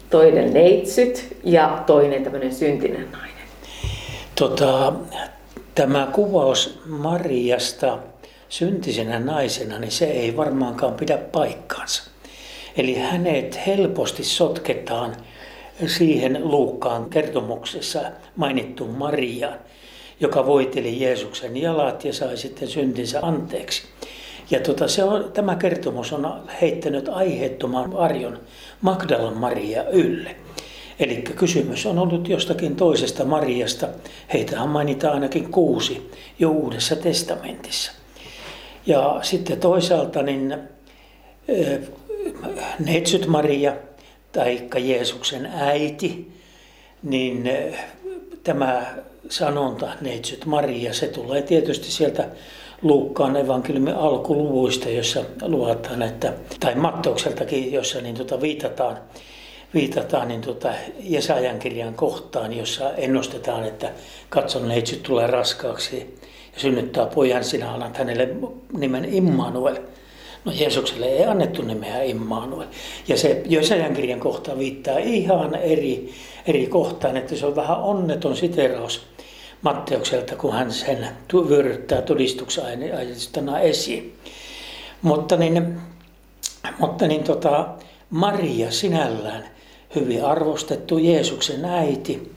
Toinen 0.09 0.53
neitsyt 0.53 1.37
ja 1.43 1.83
toinen 1.85 2.23
tämmöinen 2.23 2.55
syntinen 2.55 3.11
nainen. 3.11 3.47
Tota, 4.35 4.93
tämä 5.75 6.07
kuvaus 6.13 6.79
Mariasta 6.85 7.99
syntisenä 8.49 9.19
naisena, 9.19 9.79
niin 9.79 9.91
se 9.91 10.05
ei 10.05 10.37
varmaankaan 10.37 10.93
pidä 10.93 11.17
paikkaansa. 11.17 12.03
Eli 12.77 12.95
hänet 12.95 13.59
helposti 13.67 14.23
sotketaan 14.23 15.15
siihen 15.87 16.39
Luukkaan 16.43 17.09
kertomuksessa 17.09 18.01
mainittu 18.35 18.87
Mariaan, 18.87 19.59
joka 20.19 20.45
voiteli 20.45 21.01
Jeesuksen 21.01 21.57
jalat 21.57 22.05
ja 22.05 22.13
sai 22.13 22.37
sitten 22.37 22.67
syntinsä 22.67 23.19
anteeksi. 23.21 23.83
Ja 24.51 24.59
tota, 24.59 24.87
se 24.87 25.03
on, 25.03 25.31
tämä 25.33 25.55
kertomus 25.55 26.13
on 26.13 26.49
heittänyt 26.61 27.09
aiheettoman 27.09 27.93
varjon 27.93 28.39
Magdalan 28.81 29.37
Maria 29.37 29.83
ylle. 29.89 30.35
Eli 30.99 31.15
kysymys 31.15 31.85
on 31.85 31.99
ollut 31.99 32.29
jostakin 32.29 32.75
toisesta 32.75 33.25
Mariasta. 33.25 33.87
Heitähän 34.33 34.69
mainitaan 34.69 35.13
ainakin 35.13 35.51
kuusi 35.51 36.11
jo 36.39 36.49
Uudessa 36.49 36.95
testamentissa. 36.95 37.91
Ja 38.85 39.19
sitten 39.21 39.59
toisaalta 39.59 40.21
niin 40.21 40.57
Neitsyt 42.79 43.27
Maria 43.27 43.73
tai 44.31 44.69
Jeesuksen 44.77 45.45
äiti, 45.45 46.31
niin 47.03 47.49
tämä 48.43 48.95
sanonta 49.29 49.89
Neitsyt 50.01 50.45
Maria, 50.45 50.93
se 50.93 51.07
tulee 51.07 51.41
tietysti 51.41 51.91
sieltä 51.91 52.27
Luukkaan 52.83 53.35
evankeliumin 53.35 53.95
alkuluvuista, 53.95 54.89
jossa 54.89 55.23
luvataan, 55.41 56.01
että, 56.01 56.33
tai 56.59 56.75
Matteukseltakin, 56.75 57.73
jossa 57.73 58.01
niin 58.01 58.15
tota 58.15 58.41
viitataan, 58.41 58.97
viitataan 59.73 60.27
niin 60.27 60.41
tota 60.41 60.69
Jesajan 60.99 61.59
kirjan 61.59 61.93
kohtaan, 61.93 62.53
jossa 62.53 62.93
ennustetaan, 62.93 63.65
että 63.65 63.91
katson 64.29 64.67
neitsyt 64.67 65.03
tulee 65.03 65.27
raskaaksi 65.27 66.19
ja 66.53 66.59
synnyttää 66.59 67.05
pojan, 67.05 67.43
sinä 67.43 67.73
annat 67.73 67.97
hänelle 67.97 68.29
nimen 68.77 69.13
Immanuel. 69.13 69.77
No 70.45 70.51
Jeesukselle 70.55 71.05
ei 71.05 71.25
annettu 71.25 71.61
nimeä 71.61 72.03
Immanuel. 72.03 72.67
Ja 73.07 73.17
se 73.17 73.41
Josajan 73.45 73.93
kirjan 73.93 74.19
kohta 74.19 74.59
viittaa 74.59 74.97
ihan 74.97 75.55
eri, 75.55 76.13
eri 76.47 76.67
kohtaan, 76.67 77.17
että 77.17 77.35
se 77.35 77.45
on 77.45 77.55
vähän 77.55 77.77
onneton 77.77 78.35
siteraus 78.35 79.01
Matteukselta, 79.63 80.35
kun 80.35 80.53
hän 80.53 80.71
sen 80.71 81.07
vyöryttää 81.49 82.01
todistuksen 82.01 82.65
aineistona 82.65 83.59
esiin. 83.59 84.15
Mutta 85.01 85.35
niin, 85.35 85.77
mutta 86.79 87.07
niin 87.07 87.23
tota, 87.23 87.67
Maria 88.09 88.71
sinällään, 88.71 89.43
hyvin 89.95 90.25
arvostettu 90.25 90.97
Jeesuksen 90.97 91.65
äiti, 91.65 92.31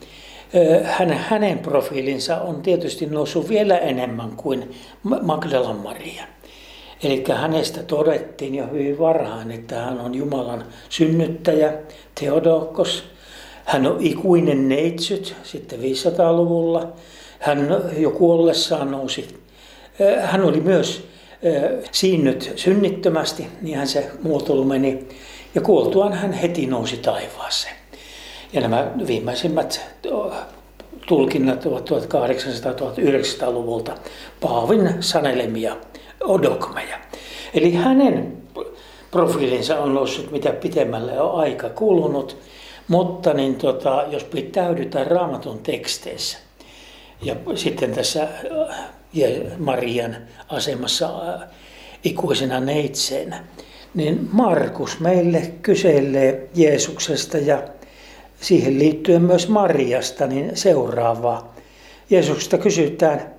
hänen, 0.84 1.18
hänen 1.18 1.58
profiilinsa 1.58 2.40
on 2.40 2.62
tietysti 2.62 3.06
noussut 3.06 3.48
vielä 3.48 3.78
enemmän 3.78 4.30
kuin 4.30 4.74
Magdalan 5.22 5.76
Maria. 5.76 6.24
Eli 7.02 7.24
hänestä 7.34 7.82
todettiin 7.82 8.54
jo 8.54 8.66
hyvin 8.66 8.98
varhain, 8.98 9.50
että 9.50 9.80
hän 9.80 10.00
on 10.00 10.14
Jumalan 10.14 10.64
synnyttäjä, 10.88 11.72
Theodokos. 12.14 13.04
Hän 13.64 13.86
on 13.86 13.96
ikuinen 14.00 14.68
neitsyt 14.68 15.36
sitten 15.42 15.78
500-luvulla. 15.78 16.92
Hän 17.40 17.82
jo 17.96 18.10
kuollessaan 18.10 18.90
nousi. 18.90 19.40
Hän 20.20 20.44
oli 20.44 20.60
myös 20.60 21.08
siinnyt 21.92 22.52
synnittömästi, 22.56 23.46
niin 23.62 23.78
hän 23.78 23.88
se 23.88 24.10
muotoilu 24.22 24.64
meni. 24.64 25.08
Ja 25.54 25.60
kuoltuaan 25.60 26.12
hän 26.12 26.32
heti 26.32 26.66
nousi 26.66 26.96
taivaaseen. 26.96 27.76
Ja 28.52 28.60
nämä 28.60 28.90
viimeisimmät 29.06 29.80
tulkinnat 31.08 31.66
ovat 31.66 31.90
1800-1900-luvulta 31.90 33.92
Paavin 34.40 34.94
sanelemia 35.00 35.76
dogmeja. 36.42 36.98
Eli 37.54 37.74
hänen 37.74 38.36
profiilinsa 39.10 39.78
on 39.78 39.94
noussut 39.94 40.30
mitä 40.30 40.52
pitemmälle 40.52 41.20
on 41.20 41.40
aika 41.40 41.68
kulunut, 41.68 42.36
mutta 42.88 43.34
niin 43.34 43.56
tota, 43.56 44.04
jos 44.10 44.24
pitäydytään 44.24 45.06
raamatun 45.06 45.58
teksteissä 45.58 46.38
ja 47.22 47.36
sitten 47.54 47.92
tässä 47.92 48.28
Marian 49.58 50.16
asemassa 50.48 51.10
ikuisena 52.04 52.60
neitseenä, 52.60 53.44
niin 53.94 54.28
Markus 54.32 55.00
meille 55.00 55.52
kyselee 55.62 56.48
Jeesuksesta 56.54 57.38
ja 57.38 57.62
siihen 58.40 58.78
liittyen 58.78 59.22
myös 59.22 59.48
Mariasta 59.48 60.26
niin 60.26 60.56
seuraavaa. 60.56 61.54
Jeesuksesta 62.10 62.58
kysytään, 62.58 63.34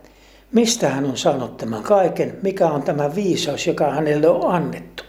mistä 0.52 0.90
hän 0.90 1.06
on 1.06 1.18
saanut 1.18 1.58
tämän 1.58 1.84
kaiken, 1.84 2.38
mikä 2.42 2.68
on 2.68 2.84
tämä 2.84 3.16
viisaus, 3.16 3.68
joka 3.68 3.92
hänelle 3.92 4.30
on 4.30 4.52
annettu. 4.52 5.04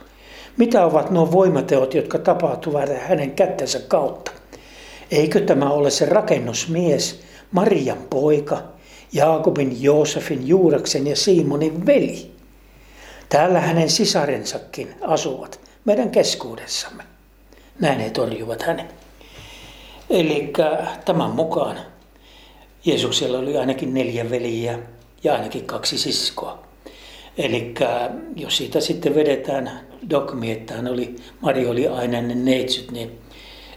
Mitä 0.56 0.86
ovat 0.86 1.10
nuo 1.10 1.32
voimateot, 1.32 1.94
jotka 1.94 2.18
tapahtuvat 2.18 2.90
hänen 3.08 3.30
kättensä 3.30 3.80
kautta? 3.88 4.30
Eikö 5.10 5.40
tämä 5.40 5.70
ole 5.70 5.90
se 5.90 6.06
rakennusmies, 6.06 7.20
Marian 7.52 7.98
poika, 8.10 8.62
Jaakobin, 9.12 9.82
Joosefin, 9.82 10.48
Juuraksen 10.48 11.06
ja 11.06 11.16
Simonin 11.16 11.86
veli? 11.86 12.30
Täällä 13.28 13.60
hänen 13.60 13.90
sisarensakin 13.90 14.94
asuvat 15.00 15.60
meidän 15.84 16.10
keskuudessamme. 16.10 17.02
Näin 17.80 18.00
he 18.00 18.10
torjuvat 18.10 18.62
hänen. 18.62 18.88
Eli 20.10 20.52
tämän 21.04 21.30
mukaan 21.30 21.78
Jeesuksella 22.84 23.38
oli 23.38 23.58
ainakin 23.58 23.94
neljä 23.94 24.30
veliä 24.30 24.78
ja 25.24 25.34
ainakin 25.34 25.64
kaksi 25.64 25.98
siskoa. 25.98 26.58
Eli 27.38 27.74
jos 28.36 28.56
siitä 28.56 28.80
sitten 28.80 29.14
vedetään 29.14 29.80
dogmi, 30.10 30.50
että 30.50 30.74
hän 30.74 30.88
oli, 30.88 31.16
Mari 31.40 31.66
oli 31.66 31.88
aina 31.88 32.22
ne 32.22 32.34
neitsyt, 32.34 32.90
niin 32.90 33.18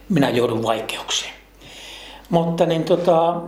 minä 0.08 0.30
joudun 0.30 0.62
vaikeuksiin. 0.62 1.32
Mutta 2.30 2.66
niin 2.66 2.84
tota, 2.84 3.40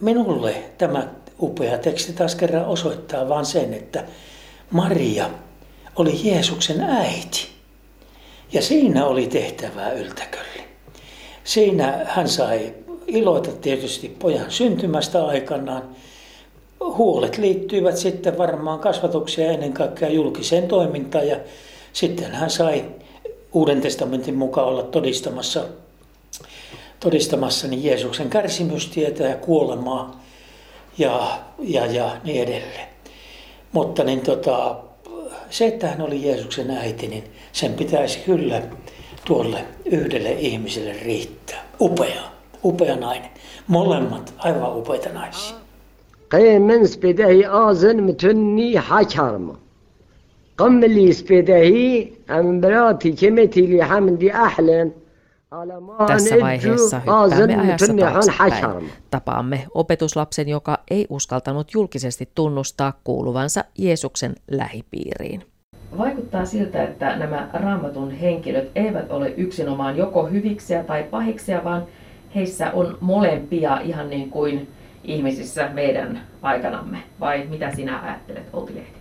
minulle 0.00 0.54
tämä 0.78 1.08
upea 1.40 1.78
teksti 1.78 2.12
taas 2.12 2.34
kerran 2.34 2.66
osoittaa 2.66 3.28
vain 3.28 3.46
sen, 3.46 3.74
että 3.74 4.04
Maria 4.70 5.30
oli 5.96 6.20
Jeesuksen 6.24 6.80
äiti. 6.80 7.48
Ja 8.52 8.62
siinä 8.62 9.06
oli 9.06 9.26
tehtävää 9.26 9.92
yltäkölle. 9.92 10.64
Siinä 11.44 12.00
hän 12.04 12.28
sai 12.28 12.74
iloita 13.06 13.50
tietysti 13.52 14.08
pojan 14.18 14.50
syntymästä 14.50 15.26
aikanaan. 15.26 15.82
Huolet 16.80 17.38
liittyivät 17.38 17.96
sitten 17.96 18.38
varmaan 18.38 18.78
kasvatukseen 18.78 19.54
ennen 19.54 19.72
kaikkea 19.72 20.08
julkiseen 20.08 20.68
toimintaan. 20.68 21.28
Ja 21.28 21.36
sitten 21.92 22.32
hän 22.32 22.50
sai 22.50 22.84
Uuden 23.52 23.80
testamentin 23.80 24.34
mukaan 24.34 24.66
olla 24.66 24.82
todistamassa, 24.82 25.64
todistamassa 26.99 27.67
niin 27.67 27.83
Jeesuksen 27.83 28.29
kärsimystietä 28.29 29.23
ja 29.23 29.35
kuolemaa 29.35 30.23
ja, 30.97 31.39
ja, 31.59 31.85
ja 31.85 32.17
niin 32.23 32.43
edelleen. 32.43 32.87
Mutta 33.71 34.03
niin 34.03 34.21
tota, 34.21 34.75
se, 35.49 35.67
että 35.67 35.87
hän 35.87 36.01
oli 36.01 36.27
Jeesuksen 36.27 36.71
äiti, 36.71 37.07
niin 37.07 37.23
sen 37.51 37.73
pitäisi 37.73 38.19
kyllä 38.19 38.61
tuolle 39.25 39.65
yhdelle 39.85 40.31
ihmiselle 40.31 40.93
riittää. 41.05 41.63
Upea, 41.81 42.21
upea 42.63 42.95
nainen. 42.95 43.29
Molemmat 43.67 44.33
aivan 44.37 44.77
upeita 44.77 45.09
naisia. 45.09 45.61
قيمن 46.31 46.85
سبيدهي 46.85 47.47
آزن 47.47 48.01
متني 48.01 48.79
حكرم 48.79 49.57
قم 50.57 50.83
اللي 50.83 51.11
سبيدهي 51.11 52.07
أم 52.29 52.61
براتي 52.61 53.11
كمتي 53.11 53.59
اللي 53.59 53.85
حمدي 53.85 54.31
أحلن 54.31 54.91
Tässä 56.06 56.36
vaiheessa 56.40 56.98
hyppäämme 56.98 57.64
ajassa 57.64 57.92
taaksepäin. 58.38 58.90
Tapaamme 59.10 59.66
opetuslapsen, 59.74 60.48
joka 60.48 60.78
ei 60.90 61.06
uskaltanut 61.10 61.74
julkisesti 61.74 62.28
tunnustaa 62.34 62.92
kuuluvansa 63.04 63.64
Jeesuksen 63.78 64.34
lähipiiriin. 64.50 65.42
Vaikuttaa 65.98 66.44
siltä, 66.44 66.82
että 66.82 67.16
nämä 67.16 67.50
raamatun 67.52 68.10
henkilöt 68.10 68.70
eivät 68.74 69.10
ole 69.10 69.34
yksinomaan 69.36 69.96
joko 69.96 70.26
hyviksiä 70.26 70.84
tai 70.84 71.02
pahiksia, 71.02 71.64
vaan 71.64 71.86
heissä 72.34 72.70
on 72.70 72.98
molempia 73.00 73.80
ihan 73.80 74.10
niin 74.10 74.30
kuin 74.30 74.68
ihmisissä 75.04 75.68
meidän 75.72 76.20
aikanamme. 76.42 76.98
Vai 77.20 77.46
mitä 77.50 77.74
sinä 77.74 78.00
ajattelet, 78.00 78.44
Outi 78.52 78.74
Lehti? 78.74 78.95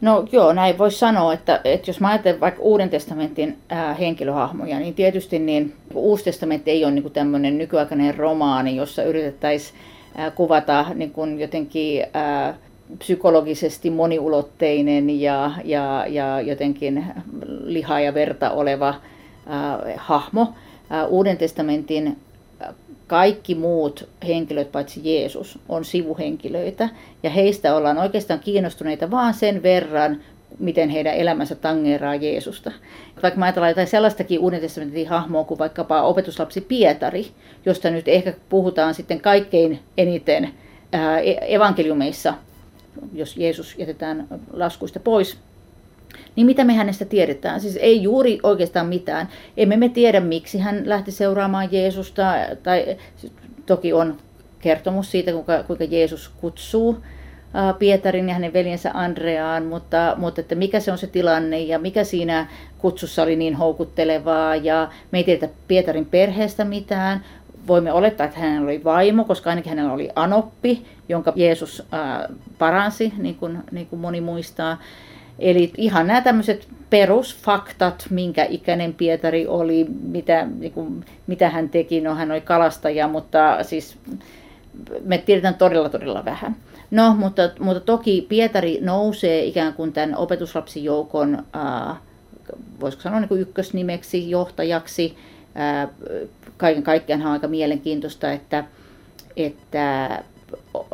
No 0.00 0.24
joo, 0.32 0.52
näin 0.52 0.78
voisi 0.78 0.98
sanoa, 0.98 1.32
että, 1.32 1.60
että 1.64 1.90
jos 1.90 2.00
mä 2.00 2.08
ajattelen 2.08 2.40
vaikka 2.40 2.62
Uuden 2.62 2.90
testamentin 2.90 3.58
ää, 3.68 3.94
henkilöhahmoja, 3.94 4.78
niin 4.78 4.94
tietysti 4.94 5.38
niin, 5.38 5.74
Uusi 5.94 6.24
testamentti 6.24 6.70
ei 6.70 6.84
ole 6.84 6.92
niin 6.92 7.12
tämmöinen 7.12 7.58
nykyaikainen 7.58 8.14
romaani, 8.14 8.76
jossa 8.76 9.02
yritettäisiin 9.02 9.78
kuvata 10.34 10.86
niin 10.94 11.10
kuin 11.10 11.40
jotenkin 11.40 12.04
ää, 12.14 12.54
psykologisesti 12.98 13.90
moniulotteinen 13.90 15.20
ja, 15.20 15.50
ja, 15.64 16.04
ja 16.08 16.40
jotenkin 16.40 17.04
lihaa 17.64 18.00
ja 18.00 18.14
verta 18.14 18.50
oleva 18.50 18.88
äh, 18.88 18.96
hahmo. 19.96 20.54
Uuden 21.08 21.36
testamentin 21.36 22.16
kaikki 23.06 23.54
muut 23.54 24.08
henkilöt 24.26 24.72
paitsi 24.72 25.00
Jeesus 25.04 25.58
on 25.68 25.84
sivuhenkilöitä 25.84 26.88
ja 27.22 27.30
heistä 27.30 27.74
ollaan 27.74 27.98
oikeastaan 27.98 28.40
kiinnostuneita 28.40 29.10
vaan 29.10 29.34
sen 29.34 29.62
verran, 29.62 30.20
miten 30.58 30.88
heidän 30.88 31.14
elämänsä 31.14 31.54
tangeeraa 31.54 32.14
Jeesusta. 32.14 32.72
Vaikka 33.22 33.38
mä 33.38 33.44
ajatellaan 33.44 33.70
jotain 33.70 33.86
sellaistakin 33.86 34.40
Uuden 34.40 34.60
testamentin 34.60 35.08
hahmoa 35.08 35.44
kuin 35.44 35.58
vaikkapa 35.58 36.02
opetuslapsi 36.02 36.60
Pietari, 36.60 37.26
josta 37.66 37.90
nyt 37.90 38.08
ehkä 38.08 38.34
puhutaan 38.48 38.94
sitten 38.94 39.20
kaikkein 39.20 39.78
eniten 39.96 40.44
e-, 41.24 41.54
evankeliumeissa 41.54 42.34
jos 43.12 43.36
Jeesus 43.36 43.74
jätetään 43.78 44.26
laskuista 44.52 45.00
pois, 45.00 45.38
niin 46.36 46.46
mitä 46.46 46.64
me 46.64 46.74
hänestä 46.74 47.04
tiedetään? 47.04 47.60
Siis 47.60 47.78
ei 47.80 48.02
juuri 48.02 48.38
oikeastaan 48.42 48.86
mitään. 48.86 49.28
Emme 49.56 49.76
me 49.76 49.88
tiedä, 49.88 50.20
miksi 50.20 50.58
hän 50.58 50.82
lähti 50.84 51.12
seuraamaan 51.12 51.68
Jeesusta, 51.72 52.34
tai 52.62 52.96
toki 53.66 53.92
on 53.92 54.16
kertomus 54.58 55.10
siitä, 55.10 55.32
kuinka, 55.32 55.62
kuinka 55.62 55.84
Jeesus 55.84 56.28
kutsuu 56.28 56.96
Pietarin 57.78 58.28
ja 58.28 58.34
hänen 58.34 58.52
veljensä 58.52 58.90
Andreaan, 58.94 59.64
mutta, 59.64 60.14
mutta 60.16 60.40
että 60.40 60.54
mikä 60.54 60.80
se 60.80 60.92
on 60.92 60.98
se 60.98 61.06
tilanne 61.06 61.60
ja 61.60 61.78
mikä 61.78 62.04
siinä 62.04 62.46
kutsussa 62.78 63.22
oli 63.22 63.36
niin 63.36 63.54
houkuttelevaa 63.54 64.56
ja 64.56 64.88
me 65.10 65.18
ei 65.18 65.24
tiedetä 65.24 65.48
Pietarin 65.68 66.06
perheestä 66.06 66.64
mitään, 66.64 67.24
voimme 67.66 67.92
olettaa, 67.92 68.26
että 68.26 68.40
hänellä 68.40 68.64
oli 68.64 68.84
vaimo, 68.84 69.24
koska 69.24 69.50
ainakin 69.50 69.70
hänellä 69.70 69.92
oli 69.92 70.08
anoppi, 70.16 70.86
jonka 71.08 71.32
Jeesus 71.36 71.82
paransi, 72.58 73.12
niin 73.18 73.34
kuin, 73.34 73.58
niin 73.70 73.86
kuin 73.86 74.00
moni 74.00 74.20
muistaa. 74.20 74.78
Eli 75.38 75.72
ihan 75.76 76.06
nämä 76.06 76.20
tämmöiset 76.20 76.68
perusfaktat, 76.90 78.06
minkä 78.10 78.44
ikäinen 78.44 78.94
Pietari 78.94 79.46
oli, 79.46 79.86
mitä, 80.02 80.46
niin 80.58 80.72
kuin, 80.72 81.04
mitä 81.26 81.50
hän 81.50 81.68
teki. 81.68 82.00
No 82.00 82.14
hän 82.14 82.30
oli 82.30 82.40
kalastaja, 82.40 83.08
mutta 83.08 83.58
siis 83.62 83.98
me 85.04 85.18
tiedetään 85.18 85.54
todella 85.54 85.88
todella 85.88 86.24
vähän. 86.24 86.56
No, 86.90 87.14
mutta, 87.14 87.42
mutta 87.58 87.80
toki 87.80 88.26
Pietari 88.28 88.78
nousee 88.80 89.44
ikään 89.44 89.74
kuin 89.74 89.92
tämän 89.92 90.16
opetuslapsijoukon, 90.16 91.44
äh, 91.56 91.96
voisiko 92.80 93.02
sanoa 93.02 93.20
niin 93.20 93.28
kuin 93.28 93.40
ykkösnimeksi, 93.40 94.30
johtajaksi. 94.30 95.16
Äh, 95.58 95.88
kaiken 96.56 96.82
kaikkiaan 96.82 97.22
on 97.22 97.32
aika 97.32 97.48
mielenkiintoista, 97.48 98.32
että, 98.32 98.64
että 99.36 100.04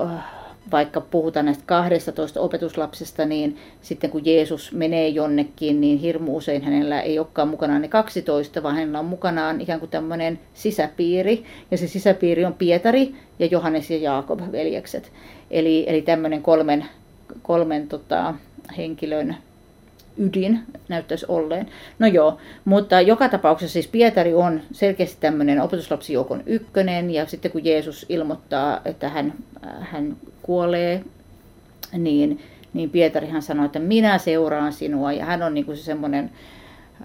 äh, 0.00 0.41
vaikka 0.70 1.00
puhutaan 1.00 1.46
näistä 1.46 1.64
12 1.66 2.40
opetuslapsesta, 2.40 3.24
niin 3.24 3.56
sitten 3.82 4.10
kun 4.10 4.26
Jeesus 4.26 4.72
menee 4.72 5.08
jonnekin, 5.08 5.80
niin 5.80 5.98
hirmu 5.98 6.36
usein 6.36 6.62
hänellä 6.62 7.00
ei 7.00 7.18
olekaan 7.18 7.48
mukanaan 7.48 7.82
ne 7.82 7.88
12, 7.88 8.62
vaan 8.62 8.74
hänellä 8.74 8.98
on 8.98 9.04
mukanaan 9.04 9.60
ikään 9.60 9.80
kuin 9.80 9.90
tämmöinen 9.90 10.38
sisäpiiri. 10.54 11.44
Ja 11.70 11.78
se 11.78 11.86
sisäpiiri 11.86 12.44
on 12.44 12.54
Pietari 12.54 13.14
ja 13.38 13.46
Johannes 13.46 13.90
ja 13.90 13.96
Jaakob, 13.96 14.40
veljekset. 14.52 15.12
Eli, 15.50 15.84
eli 15.88 16.02
tämmöinen 16.02 16.42
kolmen, 16.42 16.84
kolmen 17.42 17.88
tota, 17.88 18.34
henkilön 18.76 19.36
ydin 20.16 20.60
näyttäisi 20.88 21.26
olleen. 21.28 21.68
No 21.98 22.06
joo, 22.06 22.38
mutta 22.64 23.00
joka 23.00 23.28
tapauksessa 23.28 23.72
siis 23.72 23.88
Pietari 23.88 24.34
on 24.34 24.60
selkeästi 24.72 25.16
tämmöinen 25.20 25.60
opetuslapsijoukon 25.60 26.42
ykkönen 26.46 27.10
ja 27.10 27.26
sitten 27.26 27.50
kun 27.50 27.64
Jeesus 27.64 28.06
ilmoittaa, 28.08 28.80
että 28.84 29.08
hän, 29.08 29.34
hän 29.80 30.16
kuolee, 30.42 31.04
niin, 31.92 32.40
niin 32.72 32.90
Pietarihan 32.90 33.42
sanoi, 33.42 33.66
että 33.66 33.78
minä 33.78 34.18
seuraan 34.18 34.72
sinua 34.72 35.12
ja 35.12 35.24
hän 35.24 35.42
on 35.42 35.54
niin 35.54 35.66
kuin 35.66 35.76
se 35.76 35.82
semmoinen 35.82 36.30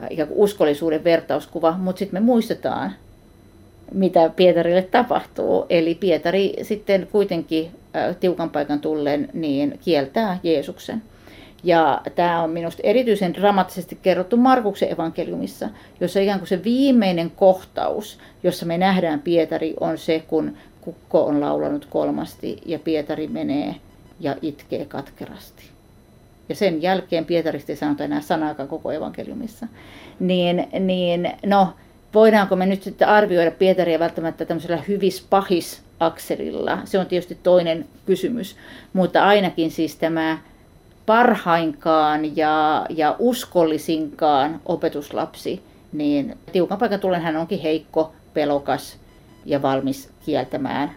ikään 0.10 0.28
kuin 0.28 0.40
uskollisuuden 0.40 1.04
vertauskuva, 1.04 1.78
mutta 1.78 2.00
sitten 2.00 2.22
me 2.22 2.26
muistetaan, 2.26 2.92
mitä 3.94 4.30
Pietarille 4.36 4.82
tapahtuu. 4.82 5.66
Eli 5.70 5.96
Pietari 5.96 6.54
sitten 6.62 7.08
kuitenkin 7.12 7.72
tiukan 8.20 8.50
paikan 8.50 8.80
tullen 8.80 9.30
niin 9.34 9.80
kieltää 9.84 10.40
Jeesuksen. 10.44 11.02
Ja 11.64 12.02
tämä 12.16 12.44
on 12.44 12.50
minusta 12.50 12.82
erityisen 12.84 13.34
dramaattisesti 13.34 13.98
kerrottu 14.02 14.38
Markuksen 14.38 14.92
evankeliumissa, 14.92 15.70
jossa 16.00 16.20
ikään 16.20 16.40
kuin 16.40 16.50
se 16.50 16.64
viimeinen 16.64 17.32
kohtaus, 17.32 18.20
jossa 18.44 18.66
me 18.66 18.78
nähdään 18.78 19.20
Pietari, 19.20 19.74
on 19.80 19.98
se, 19.98 20.24
kun 20.28 20.58
kukko 20.88 21.26
on 21.26 21.42
laulanut 21.42 21.86
kolmasti 21.86 22.62
ja 22.66 22.80
Pietari 22.80 23.28
menee 23.28 23.76
ja 24.20 24.36
itkee 24.42 24.86
katkerasti. 24.86 25.64
Ja 26.50 26.56
sen 26.56 26.82
jälkeen 26.82 27.26
Pietarista 27.26 27.72
ei 27.72 27.76
sanota 27.76 28.04
enää 28.04 28.22
sanaakaan 28.22 28.70
koko 28.70 28.92
evankeliumissa. 28.92 29.68
Niin, 30.20 30.68
niin 30.80 31.32
no, 31.46 31.74
voidaanko 32.14 32.56
me 32.56 32.66
nyt 32.66 32.84
sitten 32.84 33.08
arvioida 33.08 33.52
Pietaria 33.52 34.00
välttämättä 34.00 34.46
tämmöisellä 34.46 34.84
hyvis-pahis 34.88 35.82
akselilla? 36.00 36.80
Se 36.86 37.00
on 37.00 37.06
tietysti 37.06 37.38
toinen 37.44 37.86
kysymys, 38.06 38.56
mutta 38.94 39.24
ainakin 39.24 39.72
siis 39.72 39.96
tämä 39.96 40.38
parhainkaan 41.06 42.38
ja, 42.38 42.86
ja 42.90 43.16
uskollisinkaan 43.20 44.62
opetuslapsi, 44.66 45.62
niin 45.94 46.38
tiukan 46.52 46.78
paikan 46.78 47.00
tullen 47.00 47.22
hän 47.22 47.38
onkin 47.38 47.60
heikko, 47.60 48.14
pelokas 48.34 48.98
ja 49.48 49.62
valmis 49.62 50.10
kieltämään 50.26 50.92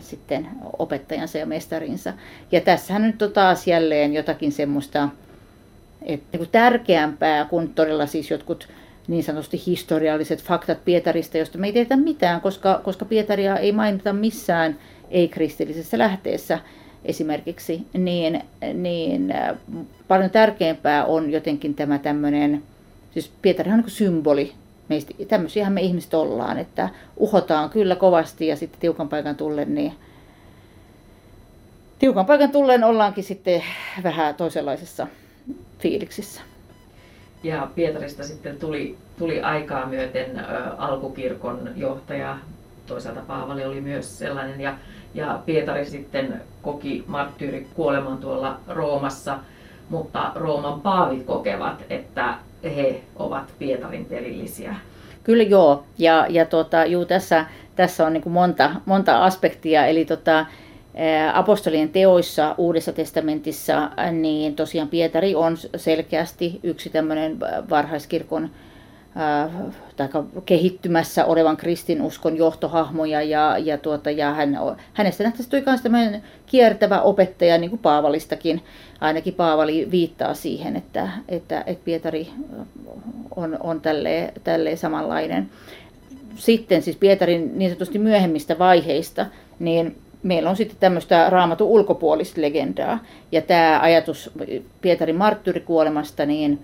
sitten 0.00 0.48
opettajansa 0.78 1.38
ja 1.38 1.46
mestarinsa. 1.46 2.12
Ja 2.52 2.60
tässähän 2.60 3.02
nyt 3.02 3.22
on 3.22 3.32
taas 3.32 3.66
jälleen 3.66 4.14
jotakin 4.14 4.52
semmoista 4.52 5.08
että 6.02 6.38
niin 6.38 6.48
tärkeämpää 6.52 7.44
kuin 7.44 7.74
todella 7.74 8.06
siis 8.06 8.30
jotkut 8.30 8.68
niin 9.08 9.24
sanotusti 9.24 9.62
historialliset 9.66 10.42
faktat 10.42 10.84
Pietarista, 10.84 11.38
josta 11.38 11.58
me 11.58 11.66
ei 11.66 11.72
tiedä 11.72 11.96
mitään, 11.96 12.40
koska, 12.40 12.80
koska 12.84 13.04
Pietaria 13.04 13.56
ei 13.56 13.72
mainita 13.72 14.12
missään 14.12 14.78
ei-kristillisessä 15.10 15.98
lähteessä 15.98 16.58
esimerkiksi, 17.04 17.86
niin, 17.92 18.42
niin 18.74 19.34
paljon 20.08 20.30
tärkeämpää 20.30 21.04
on 21.04 21.30
jotenkin 21.30 21.74
tämä 21.74 21.98
tämmöinen, 21.98 22.62
siis 23.14 23.30
Pietari 23.42 23.70
on 23.70 23.78
niin 23.78 23.90
symboli 23.90 24.52
meistä, 24.88 25.14
tämmöisiähän 25.28 25.72
me 25.72 25.80
ihmiset 25.80 26.14
ollaan, 26.14 26.58
että 26.58 26.88
uhotaan 27.16 27.70
kyllä 27.70 27.96
kovasti 27.96 28.46
ja 28.46 28.56
sitten 28.56 28.80
tiukan 28.80 29.08
paikan 29.08 29.36
tullen, 29.36 29.74
niin 29.74 29.92
tiukan 31.98 32.26
paikan 32.26 32.50
tullen 32.50 32.84
ollaankin 32.84 33.24
sitten 33.24 33.62
vähän 34.02 34.34
toisenlaisessa 34.34 35.06
fiiliksissä. 35.78 36.40
Ja 37.42 37.68
Pietarista 37.74 38.24
sitten 38.24 38.58
tuli, 38.58 38.98
tuli 39.18 39.40
aikaa 39.40 39.86
myöten 39.86 40.44
alkukirkon 40.78 41.70
johtaja, 41.76 42.38
toisaalta 42.86 43.20
Paavali 43.20 43.64
oli 43.64 43.80
myös 43.80 44.18
sellainen, 44.18 44.60
ja, 44.60 44.74
ja 45.14 45.40
Pietari 45.46 45.84
sitten 45.84 46.42
koki 46.62 47.04
marttyyri 47.06 47.66
kuoleman 47.74 48.18
tuolla 48.18 48.60
Roomassa, 48.68 49.38
mutta 49.88 50.32
Rooman 50.34 50.80
paavit 50.80 51.24
kokevat, 51.24 51.84
että 51.90 52.34
he 52.64 53.00
ovat 53.16 53.52
Pietarin 53.58 54.04
perillisiä. 54.04 54.74
Kyllä 55.24 55.42
joo, 55.42 55.84
ja, 55.98 56.26
ja 56.28 56.44
tota, 56.44 56.84
juu, 56.84 57.04
tässä, 57.04 57.46
tässä 57.76 58.06
on 58.06 58.12
niin 58.12 58.22
monta, 58.30 58.70
monta 58.86 59.24
aspektia, 59.24 59.86
eli 59.86 60.04
tota, 60.04 60.46
apostolien 61.32 61.88
teoissa 61.88 62.54
Uudessa 62.58 62.92
testamentissa, 62.92 63.90
niin 64.12 64.56
tosiaan 64.56 64.88
Pietari 64.88 65.34
on 65.34 65.56
selkeästi 65.76 66.60
yksi 66.62 66.90
tämmöinen 66.90 67.40
varhaiskirkon 67.70 68.50
tai 69.96 70.08
kehittymässä 70.46 71.24
olevan 71.24 71.56
kristinuskon 71.56 72.36
johtohahmoja 72.36 73.22
ja, 73.22 73.58
ja, 73.58 73.78
tuota, 73.78 74.10
ja 74.10 74.34
hän, 74.34 74.58
hänestä 74.92 75.24
nähtäisi 75.24 75.62
myös 75.66 75.82
tämmöinen 75.82 76.22
kiertävä 76.46 77.00
opettaja, 77.00 77.58
niin 77.58 77.70
kuin 77.70 77.80
Paavalistakin. 77.80 78.62
Ainakin 79.00 79.34
Paavali 79.34 79.88
viittaa 79.90 80.34
siihen, 80.34 80.76
että, 80.76 81.08
että, 81.28 81.64
että 81.66 81.84
Pietari 81.84 82.28
on, 83.36 83.56
on 83.60 83.80
tälleen, 83.80 84.32
tälleen 84.44 84.78
samanlainen. 84.78 85.50
Sitten 86.36 86.82
siis 86.82 86.96
Pietarin 86.96 87.58
niin 87.58 87.70
sanotusti 87.70 87.98
myöhemmistä 87.98 88.58
vaiheista, 88.58 89.26
niin 89.58 89.96
meillä 90.22 90.50
on 90.50 90.56
sitten 90.56 90.76
tämmöistä 90.80 91.30
raamatun 91.30 91.68
ulkopuolista 91.68 92.40
legendaa. 92.40 92.98
Ja 93.32 93.42
tämä 93.42 93.80
ajatus 93.82 94.30
Pietarin 94.80 95.16
marttyrikuolemasta, 95.16 96.26
niin 96.26 96.58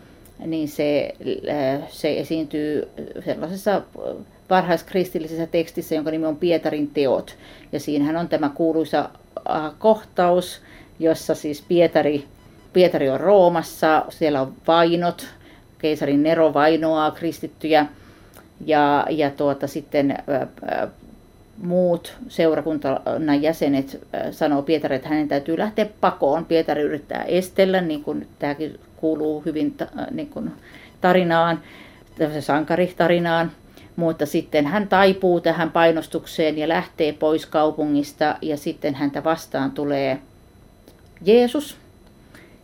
niin 0.47 0.69
se, 0.69 1.15
äh, 1.51 1.89
se 1.89 2.19
esiintyy 2.19 2.89
sellaisessa 3.25 3.83
varhaiskristillisessä 4.51 5.47
tekstissä, 5.47 5.95
jonka 5.95 6.11
nimi 6.11 6.27
on 6.27 6.37
Pietarin 6.37 6.91
teot. 6.95 7.37
Ja 7.73 7.81
siinähän 7.81 8.17
on 8.17 8.29
tämä 8.29 8.49
kuuluisa 8.55 9.11
äh, 9.51 9.73
kohtaus, 9.79 10.61
jossa 10.99 11.35
siis 11.35 11.65
Pietari, 11.69 12.25
Pietari 12.73 13.11
on 13.11 13.21
Roomassa, 13.21 14.05
siellä 14.09 14.41
on 14.41 14.53
vainot, 14.67 15.27
keisarin 15.79 16.23
Nero 16.23 16.55
vainoaa 16.55 17.11
kristittyjä 17.11 17.87
ja, 18.67 19.07
ja 19.11 19.31
tuota, 19.31 19.67
sitten 19.67 20.11
ää, 20.11 20.89
muut 21.63 22.17
seurakunnan 22.29 23.43
jäsenet 23.43 24.07
sanoo 24.31 24.63
Pietari, 24.63 24.97
että 24.97 25.09
hänen 25.09 25.29
täytyy 25.29 25.59
lähteä 25.59 25.87
pakoon. 26.01 26.45
Pietari 26.45 26.83
yrittää 26.83 27.23
estellä, 27.23 27.81
niin 27.81 28.05
kuin 28.05 28.29
tämäkin 28.39 28.81
kuuluu 28.97 29.43
hyvin 29.47 29.77
niin 30.11 30.29
kuin 30.29 30.53
tarinaan, 31.01 31.61
sankaritarinaan, 32.41 33.53
mutta 33.97 34.27
sitten 34.27 34.67
hän 34.67 34.89
taipuu 34.89 35.41
tähän 35.41 35.71
painostukseen 35.71 36.59
ja 36.59 36.69
lähtee 36.69 37.13
pois 37.13 37.47
kaupungista 37.47 38.37
ja 38.43 38.57
sitten 38.57 38.95
häntä 38.95 39.25
vastaan 39.25 39.71
tulee 39.71 40.19
Jeesus. 41.25 41.77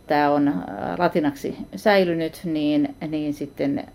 Tämä 0.07 0.31
on 0.31 0.47
äh, 0.47 0.55
latinaksi 0.97 1.57
säilynyt, 1.75 2.41
niin, 2.43 2.95
niin 3.07 3.33
sitten 3.33 3.79
äh, 3.79 3.85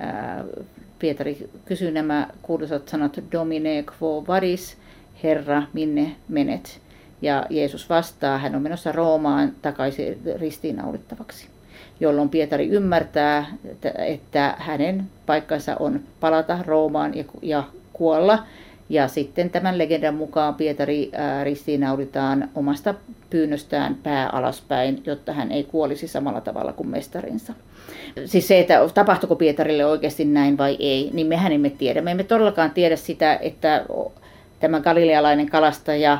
Pietari 0.98 1.48
kysyy 1.64 1.90
nämä 1.90 2.28
kuuluisat 2.42 2.88
sanat 2.88 3.20
Domine 3.32 3.84
quo 4.00 4.24
varis, 4.28 4.76
Herra, 5.22 5.62
minne 5.72 6.16
menet? 6.28 6.80
Ja 7.22 7.46
Jeesus 7.50 7.88
vastaa, 7.88 8.38
hän 8.38 8.54
on 8.54 8.62
menossa 8.62 8.92
Roomaan 8.92 9.52
takaisin 9.62 10.18
ristiinnaulittavaksi 10.40 11.48
jolloin 12.00 12.28
Pietari 12.28 12.68
ymmärtää, 12.68 13.46
että, 13.98 14.54
hänen 14.58 15.04
paikkansa 15.26 15.76
on 15.80 16.00
palata 16.20 16.58
Roomaan 16.66 17.12
ja 17.42 17.64
kuolla. 17.92 18.46
Ja 18.88 19.08
sitten 19.08 19.50
tämän 19.50 19.78
legendan 19.78 20.14
mukaan 20.14 20.54
Pietari 20.54 21.10
ristiinnaulitaan 21.44 22.48
omasta 22.54 22.94
pyynnöstään 23.30 23.94
pää 24.02 24.28
alaspäin, 24.28 25.02
jotta 25.06 25.32
hän 25.32 25.52
ei 25.52 25.64
kuolisi 25.64 26.08
samalla 26.08 26.40
tavalla 26.40 26.72
kuin 26.72 26.88
mestarinsa. 26.88 27.52
Siis 28.24 28.48
se, 28.48 28.60
että 28.60 28.80
tapahtuiko 28.94 29.36
Pietarille 29.36 29.86
oikeasti 29.86 30.24
näin 30.24 30.58
vai 30.58 30.76
ei, 30.78 31.10
niin 31.12 31.26
mehän 31.26 31.52
emme 31.52 31.70
tiedä. 31.70 32.02
Me 32.02 32.10
emme 32.10 32.24
todellakaan 32.24 32.70
tiedä 32.70 32.96
sitä, 32.96 33.38
että 33.42 33.84
tämä 34.60 34.80
galilealainen 34.80 35.50
kalastaja 35.50 36.18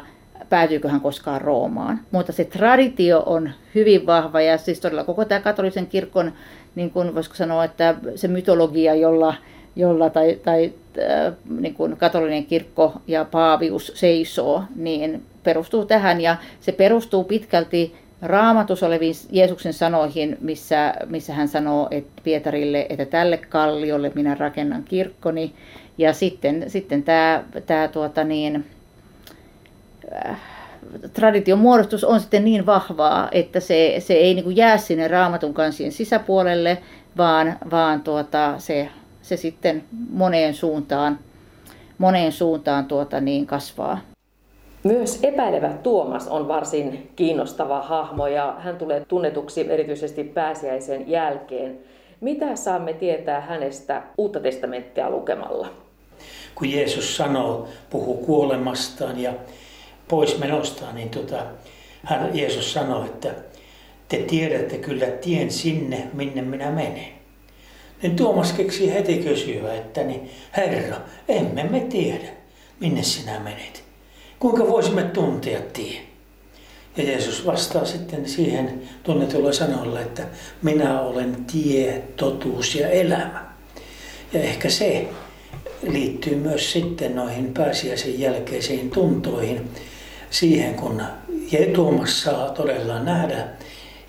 päätyykö 0.49 0.89
hän 0.89 1.01
koskaan 1.01 1.41
Roomaan. 1.41 2.01
Mutta 2.11 2.33
se 2.33 2.45
traditio 2.45 3.23
on 3.27 3.51
hyvin 3.75 4.07
vahva 4.07 4.41
ja 4.41 4.59
siis 4.59 4.81
todella 4.81 5.05
koko 5.05 5.25
tämä 5.25 5.41
katolisen 5.41 5.87
kirkon, 5.87 6.33
niin 6.75 6.91
kuin 6.91 7.15
voisiko 7.15 7.35
sanoa, 7.35 7.65
että 7.65 7.95
se 8.15 8.29
mytologia, 8.29 8.95
jolla, 8.95 9.35
jolla 9.77 10.11
tai, 10.11 10.39
tai 10.45 10.73
niin 11.61 11.75
kuin 11.75 11.97
katolinen 11.97 12.47
kirkko 12.47 12.93
ja 13.07 13.25
paavius 13.25 13.93
seisoo, 13.95 14.65
niin 14.77 15.23
perustuu 15.43 15.85
tähän 15.85 16.21
ja 16.21 16.37
se 16.61 16.73
perustuu 16.73 17.25
pitkälti 17.25 17.95
raamatus 18.23 18.83
oleviin 18.83 19.15
Jeesuksen 19.31 19.73
sanoihin, 19.73 20.39
missä, 20.41 20.95
missä 21.07 21.35
hän 21.35 21.49
sanoo 21.49 21.89
että 21.91 22.23
Pietarille, 22.25 22.87
että 22.89 23.05
tälle 23.05 23.37
kalliolle 23.37 24.13
minä 24.15 24.35
rakennan 24.35 24.85
kirkkoni. 24.85 25.53
Ja 25.99 26.13
sitten, 26.13 26.65
sitten 26.69 27.03
tämä, 27.03 27.45
tämä 27.67 27.89
tuota 27.89 28.25
niin, 28.25 28.67
äh, 30.27 30.41
tradition 31.13 31.59
muodostus 31.59 32.05
on 32.05 32.21
sitten 32.21 32.45
niin 32.45 32.67
vahvaa, 32.67 33.29
että 33.33 33.61
se, 33.61 33.97
se 33.99 34.15
ei 34.15 34.35
niin 34.35 34.45
kuin 34.45 34.57
jää 34.57 34.77
sinne 34.77 35.09
raamatun 35.09 35.55
kansien 35.55 35.93
sisäpuolelle, 35.93 36.79
vaan, 37.17 37.59
vaan 37.71 38.03
tuota, 38.03 38.55
se, 38.59 38.89
se 39.25 39.37
sitten 39.37 39.85
moneen 40.11 40.55
suuntaan, 40.55 41.19
moneen 41.99 42.33
suuntaan 42.33 42.85
tuota 42.85 43.21
niin 43.21 43.47
kasvaa. 43.47 44.01
Myös 44.83 45.19
epäilevä 45.23 45.69
Tuomas 45.69 46.29
on 46.29 46.49
varsin 46.49 47.11
kiinnostava 47.17 47.83
hahmo 47.83 48.27
ja 48.27 48.57
hän 48.59 48.77
tulee 48.77 49.05
tunnetuksi 49.09 49.71
erityisesti 49.71 50.25
pääsiäisen 50.25 51.11
jälkeen. 51.11 51.79
Mitä 52.21 52.57
saamme 52.57 52.93
tietää 52.93 53.41
hänestä 53.41 54.03
uutta 54.19 54.41
testamenttia 54.41 55.11
lukemalla? 55.11 55.69
Kun 56.55 56.71
Jeesus 56.71 57.17
sanoo, 57.17 57.69
puhuu 57.91 58.17
kuolemastaan 58.17 59.21
ja 59.21 59.33
pois 60.09 60.39
menostaan, 60.39 60.95
niin 60.95 61.11
tota, 61.11 61.43
hän, 62.05 62.31
Jeesus 62.39 62.73
sanoi, 62.73 63.07
että 63.07 63.31
te 64.09 64.17
tiedätte 64.17 64.79
kyllä 64.79 65.07
tien 65.07 65.51
sinne, 65.51 66.09
minne 66.13 66.43
minä 66.43 66.71
menen. 66.71 67.24
Niin 68.05 68.17
Tuomas 68.17 68.53
keksi 68.53 68.95
heti 68.95 69.19
kysyä, 69.19 69.75
että 69.75 70.03
niin, 70.03 70.31
Herra, 70.57 70.97
emme 71.29 71.65
me 71.65 71.81
tiedä, 71.81 72.29
minne 72.81 73.03
sinä 73.03 73.41
menet. 73.41 73.85
Kuinka 74.39 74.69
voisimme 74.69 75.03
tuntea 75.03 75.61
tie? 75.73 76.01
Ja 76.97 77.05
Jeesus 77.05 77.47
vastaa 77.47 77.85
sitten 77.85 78.29
siihen 78.29 78.83
tunnetulla 79.03 79.53
sanolla, 79.53 80.01
että 80.01 80.27
minä 80.63 81.01
olen 81.01 81.37
tie, 81.53 82.03
totuus 82.17 82.75
ja 82.75 82.89
elämä. 82.89 83.45
Ja 84.33 84.41
ehkä 84.41 84.71
se 84.71 85.09
liittyy 85.83 86.37
myös 86.37 86.73
sitten 86.73 87.17
noihin 87.17 87.55
pääsiäisen 87.55 88.21
jälkeisiin 88.21 88.91
tuntoihin, 88.91 89.71
siihen 90.31 90.75
kun 90.75 91.03
Tuomas 91.75 92.23
saa 92.23 92.51
todella 92.51 93.03
nähdä 93.03 93.49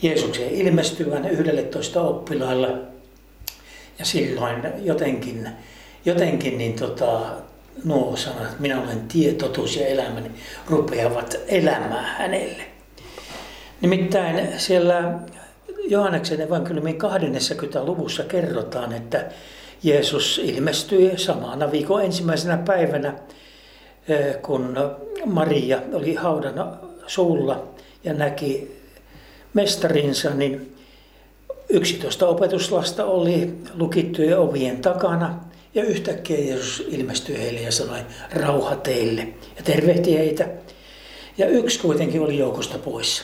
Jeesuksen 0.02 0.50
ilmestyvän 0.50 1.30
11 1.30 2.02
oppilailla. 2.02 2.95
Ja 4.00 4.06
silloin 4.06 4.64
jotenkin, 4.82 5.50
jotenkin 6.06 6.58
niin 6.58 6.74
tota, 6.74 7.20
nuo 7.84 8.16
sanat, 8.16 8.60
minä 8.60 8.82
olen 8.82 9.08
tie, 9.08 9.34
totuus 9.34 9.76
ja 9.76 9.88
elämäni, 9.88 10.32
rupeavat 10.70 11.36
elämään 11.48 12.06
hänelle. 12.06 12.64
Nimittäin 13.82 14.60
siellä 14.60 15.20
Johanneksen 15.88 16.41
evankeliumin 16.41 16.98
20. 16.98 17.84
luvussa 17.84 18.24
kerrotaan, 18.24 18.93
että 18.93 19.26
Jeesus 19.84 20.41
ilmestyi 20.43 21.18
samana 21.18 21.72
viikon 21.72 22.04
ensimmäisenä 22.04 22.58
päivänä, 22.58 23.14
kun 24.41 24.78
Maria 25.26 25.82
oli 25.93 26.14
haudan 26.14 26.80
suulla 27.08 27.68
ja 28.04 28.14
näki 28.14 28.82
mestarinsa, 29.54 30.30
niin 30.30 30.75
11 31.70 32.28
opetuslasta 32.28 33.05
oli 33.05 33.53
lukittujen 33.74 34.39
ovien 34.39 34.82
takana 34.82 35.39
ja 35.76 35.84
yhtäkkiä 35.84 36.38
Jeesus 36.38 36.88
ilmestyi 36.88 37.38
heille 37.38 37.61
ja 37.61 37.72
sanoi, 37.72 37.99
rauha 38.34 38.76
teille. 38.76 39.22
Ja 39.57 39.63
tervehti 39.63 40.18
heitä. 40.18 40.47
Ja 41.38 41.47
yksi 41.47 41.80
kuitenkin 41.80 42.22
oli 42.22 42.38
joukosta 42.38 42.78
poissa. 42.78 43.24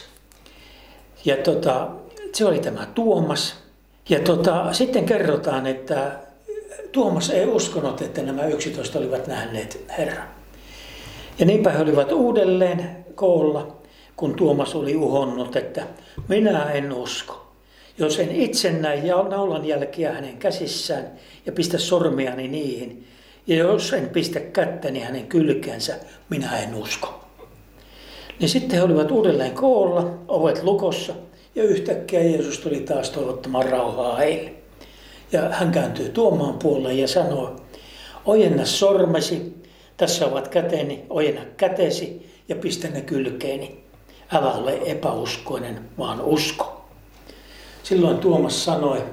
Ja 1.25 1.37
tota, 1.37 1.89
se 2.33 2.45
oli 2.45 2.59
tämä 2.59 2.87
Tuomas. 2.95 3.55
Ja 4.09 4.19
tota, 4.19 4.73
sitten 4.73 5.05
kerrotaan, 5.05 5.67
että 5.67 6.19
Tuomas 6.91 7.29
ei 7.29 7.45
uskonut, 7.45 8.01
että 8.01 8.21
nämä 8.21 8.45
yksitoista 8.45 8.99
olivat 8.99 9.27
nähneet 9.27 9.85
Herran. 9.97 10.27
Ja 11.39 11.45
niinpä 11.45 11.71
he 11.71 11.81
olivat 11.81 12.11
uudelleen 12.11 13.05
koolla, 13.15 13.77
kun 14.15 14.35
Tuomas 14.35 14.75
oli 14.75 14.95
uhonnut, 14.95 15.55
että 15.55 15.87
minä 16.27 16.71
en 16.71 16.93
usko. 16.93 17.40
Jos 17.97 18.19
en 18.19 18.31
itse 18.31 18.71
näe 18.71 19.01
naulan 19.29 19.65
jälkiä 19.65 20.13
hänen 20.13 20.37
käsissään 20.37 21.11
ja 21.45 21.51
pistä 21.51 21.77
sormiani 21.77 22.47
niihin, 22.47 23.07
ja 23.47 23.55
jos 23.55 23.93
en 23.93 24.09
pistä 24.09 24.39
kättäni 24.39 24.99
hänen 24.99 25.27
kylkeensä, 25.27 25.95
minä 26.29 26.59
en 26.59 26.75
usko. 26.75 27.21
Niin 28.39 28.49
sitten 28.49 28.77
he 28.77 28.83
olivat 28.83 29.11
uudelleen 29.11 29.51
koolla, 29.51 30.17
ovet 30.27 30.63
lukossa, 30.63 31.13
ja 31.55 31.63
yhtäkkiä 31.63 32.19
Jeesus 32.19 32.59
tuli 32.59 32.79
taas 32.79 33.09
toivottamaan 33.09 33.69
rauhaa 33.69 34.15
heille. 34.15 34.53
Ja 35.31 35.41
hän 35.49 35.71
kääntyy 35.71 36.09
tuomaan 36.09 36.59
puolelle 36.59 36.93
ja 36.93 37.07
sanoo, 37.07 37.55
ojenna 38.25 38.65
sormesi, 38.65 39.53
tässä 39.97 40.25
ovat 40.25 40.47
käteni, 40.47 41.05
ojenna 41.09 41.41
kätesi 41.57 42.31
ja 42.49 42.55
pistä 42.55 42.87
ne 42.87 43.01
kylkeeni. 43.01 43.83
Älä 44.33 44.51
ole 44.51 44.79
epäuskoinen, 44.85 45.89
vaan 45.97 46.21
usko. 46.21 46.80
Silloin 47.84 48.17
Tuomas 48.17 48.65
sanoi, 48.65 49.03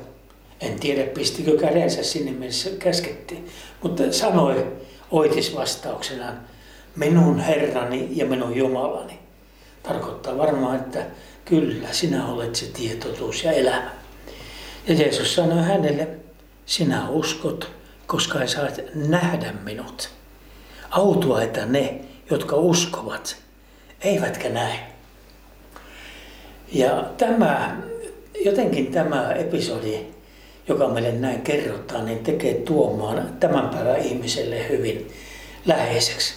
en 0.61 0.81
tiedä 0.81 1.11
pistikö 1.11 1.59
kädensä 1.59 2.03
sinne 2.03 2.31
missä 2.31 2.71
käskettiin, 2.79 3.49
mutta 3.83 4.13
sanoi 4.13 4.67
oitis 5.11 5.55
vastauksenaan, 5.55 6.41
minun 6.97 7.41
Herrani 7.41 8.09
ja 8.11 8.27
minun 8.27 8.57
Jumalani. 8.57 9.19
Tarkoittaa 9.83 10.39
varmaan, 10.39 10.77
että 10.77 11.07
kyllä, 11.45 11.89
sinä 11.93 12.27
olet 12.27 12.57
se 12.57 12.67
tietotuus 12.67 13.45
ja 13.45 13.53
elämä. 13.53 13.91
Ja 14.87 14.95
Jeesus 14.95 15.35
sanoi 15.35 15.63
hänelle, 15.65 16.09
sinä 16.67 17.09
uskot, 17.09 17.71
koska 18.07 18.47
saat 18.47 18.81
nähdä 18.95 19.55
minut. 19.65 20.11
Autua, 20.91 21.43
että 21.43 21.67
ne, 21.67 22.01
jotka 22.31 22.57
uskovat, 22.57 23.37
eivätkä 24.01 24.49
näe. 24.49 24.79
Ja 26.73 27.05
tämä 27.17 27.77
jotenkin 28.45 28.87
tämä 28.87 29.33
episodi, 29.33 29.99
joka 30.69 30.89
meille 30.89 31.13
näin 31.13 31.43
kerrotaan, 31.43 32.07
niin 32.07 32.19
tekee 32.19 32.55
tuomaan 32.55 33.37
tämän 33.41 33.69
päivän 33.69 34.01
ihmiselle 34.01 34.69
hyvin 34.69 35.11
läheiseksi. 35.67 36.35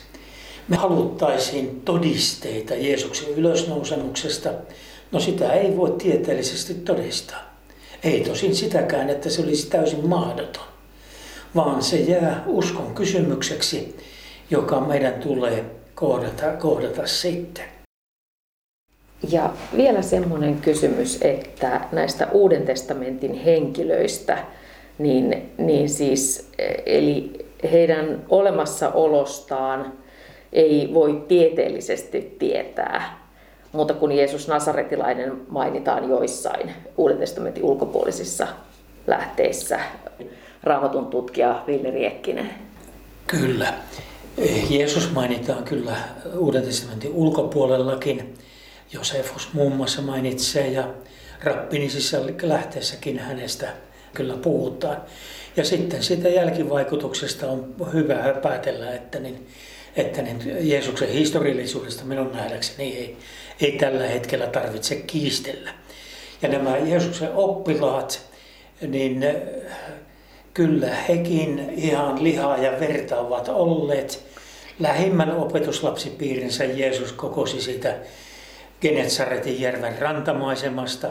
Me 0.67 0.77
haluttaisiin 0.77 1.81
todisteita 1.85 2.75
Jeesuksen 2.75 3.29
ylösnousemuksesta. 3.29 4.49
No 5.11 5.19
sitä 5.19 5.53
ei 5.53 5.77
voi 5.77 5.91
tieteellisesti 5.91 6.73
todistaa. 6.73 7.51
Ei 8.03 8.21
tosin 8.21 8.55
sitäkään, 8.55 9.09
että 9.09 9.29
se 9.29 9.41
olisi 9.41 9.69
täysin 9.69 10.07
mahdoton, 10.07 10.63
vaan 11.55 11.83
se 11.83 11.97
jää 11.97 12.43
uskon 12.47 12.95
kysymykseksi, 12.95 13.97
joka 14.49 14.79
meidän 14.79 15.13
tulee 15.13 15.65
kohdata, 15.95 16.45
kohdata 16.45 17.07
sitten. 17.07 17.80
Ja 19.29 19.53
vielä 19.77 20.01
semmoinen 20.01 20.55
kysymys, 20.55 21.19
että 21.21 21.81
näistä 21.91 22.27
Uuden 22.31 22.65
testamentin 22.65 23.33
henkilöistä, 23.33 24.37
niin, 24.97 25.51
niin 25.57 25.89
siis, 25.89 26.49
eli 26.85 27.45
heidän 27.71 28.25
olemassaolostaan 28.29 29.93
ei 30.53 30.89
voi 30.93 31.23
tieteellisesti 31.27 32.35
tietää, 32.39 33.21
mutta 33.71 33.93
kun 33.93 34.11
Jeesus 34.11 34.47
Nasaretilainen 34.47 35.41
mainitaan 35.49 36.09
joissain 36.09 36.71
Uuden 36.97 37.17
testamentin 37.17 37.63
ulkopuolisissa 37.63 38.47
lähteissä. 39.07 39.79
Raamatun 40.63 41.05
tutkija 41.05 41.63
Ville 41.67 41.91
Riekkinen. 41.91 42.49
Kyllä. 43.27 43.73
Jeesus 44.69 45.11
mainitaan 45.11 45.63
kyllä 45.63 45.95
Uuden 46.37 46.63
testamentin 46.63 47.11
ulkopuolellakin. 47.13 48.33
Josefus 48.93 49.53
muun 49.53 49.75
muassa 49.75 50.01
mainitsee 50.01 50.67
ja 50.67 50.87
rappinisissa 51.43 52.17
lähteessäkin 52.41 53.19
hänestä 53.19 53.67
kyllä 54.13 54.37
puhutaan. 54.37 54.97
Ja 55.55 55.65
sitten 55.65 56.03
siitä 56.03 56.29
jälkivaikutuksesta 56.29 57.47
on 57.47 57.75
hyvä 57.93 58.39
päätellä, 58.41 58.93
että, 58.93 59.19
niin, 59.19 59.47
että 59.95 60.21
niin 60.21 60.69
Jeesuksen 60.69 61.09
historiallisuudesta 61.09 62.05
minun 62.05 62.31
nähdäkseni 62.31 62.97
ei, 62.97 63.17
ei 63.61 63.71
tällä 63.71 64.07
hetkellä 64.07 64.47
tarvitse 64.47 64.95
kiistellä. 64.95 65.73
Ja 66.41 66.49
nämä 66.49 66.77
Jeesuksen 66.77 67.33
oppilaat, 67.33 68.21
niin 68.87 69.25
kyllä 70.53 70.95
hekin 70.95 71.73
ihan 71.75 72.23
lihaa 72.23 72.57
ja 72.57 72.79
verta 72.79 73.19
ovat 73.19 73.49
olleet. 73.49 74.23
Lähimmän 74.79 75.31
opetuslapsipiirinsä 75.37 76.63
Jeesus 76.63 77.11
kokosi 77.11 77.61
sitä 77.61 77.95
Genetsaretin 78.81 79.61
järven 79.61 79.99
rantamaisemasta. 79.99 81.07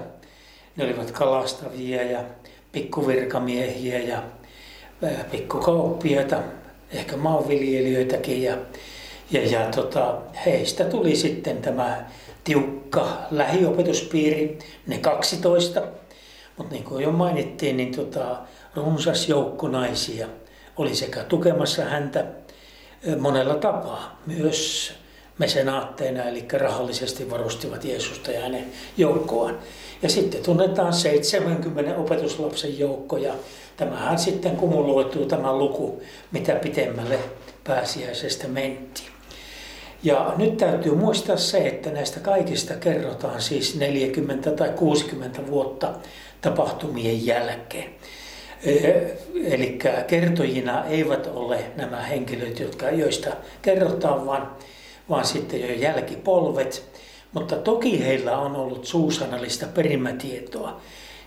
Ne 0.77 0.85
olivat 0.85 1.11
kalastavia 1.11 2.03
ja 2.03 2.25
pikkuvirkamiehiä 2.73 3.99
ja 3.99 4.23
pikkukauppiaita 5.31 6.37
ehkä 6.91 7.17
maanviljelijöitäkin 7.17 8.43
ja, 8.43 8.57
ja, 9.31 9.47
ja 9.47 9.67
tota, 9.75 10.19
heistä 10.47 10.85
tuli 10.85 11.17
sitten 11.17 11.57
tämä 11.57 12.05
tiukka 12.45 13.19
lähiopetuspiiri, 13.31 14.59
ne 14.87 14.99
12. 14.99 15.83
Mutta 16.57 16.75
niin 16.75 16.85
kuin 16.85 17.05
jo 17.05 17.13
mainittiin, 17.13 17.77
niin 17.77 17.97
tota, 17.97 18.37
runsas 18.75 19.29
joukko 19.29 19.69
naisia 19.69 20.27
oli 20.77 20.95
sekä 20.95 21.25
tukemassa 21.25 21.85
häntä 21.85 22.25
monella 23.19 23.55
tapaa, 23.55 24.21
myös 24.27 24.93
mesenaatteina, 25.41 26.25
eli 26.25 26.45
rahallisesti 26.53 27.31
varustivat 27.31 27.85
Jeesusta 27.85 28.31
ja 28.31 28.41
hänen 28.41 28.67
joukkoaan. 28.97 29.59
Ja 30.03 30.09
sitten 30.09 30.43
tunnetaan 30.43 30.93
70 30.93 31.97
opetuslapsen 31.97 32.79
joukko 32.79 33.17
ja 33.17 33.35
tämähän 33.77 34.19
sitten 34.19 34.57
kumuloituu 34.57 35.27
tämä 35.27 35.53
luku, 35.53 36.03
mitä 36.33 36.55
pitemmälle 36.55 37.19
pääsiäisestä 37.65 38.49
mentiin. 38.49 39.09
Ja 40.03 40.35
nyt 40.37 40.57
täytyy 40.57 40.95
muistaa 40.95 41.37
se, 41.37 41.59
että 41.59 41.91
näistä 41.91 42.21
kaikista 42.21 42.75
kerrotaan 42.75 43.43
siis 43.43 43.77
40 43.77 44.51
tai 44.51 44.69
60 44.69 45.47
vuotta 45.47 45.93
tapahtumien 46.41 47.27
jälkeen. 47.27 47.91
Eli 49.45 49.79
kertojina 50.07 50.85
eivät 50.85 51.27
ole 51.27 51.65
nämä 51.77 52.03
henkilöt, 52.03 52.61
jotka, 52.61 52.91
joista 52.91 53.31
kerrotaan, 53.63 54.27
vaan, 54.27 54.57
vaan 55.11 55.25
sitten 55.25 55.61
jo 55.61 55.75
jälkipolvet. 55.75 56.85
Mutta 57.33 57.57
toki 57.57 58.05
heillä 58.05 58.39
on 58.39 58.57
ollut 58.57 58.85
suusanallista 58.85 59.67
perimätietoa, 59.67 60.81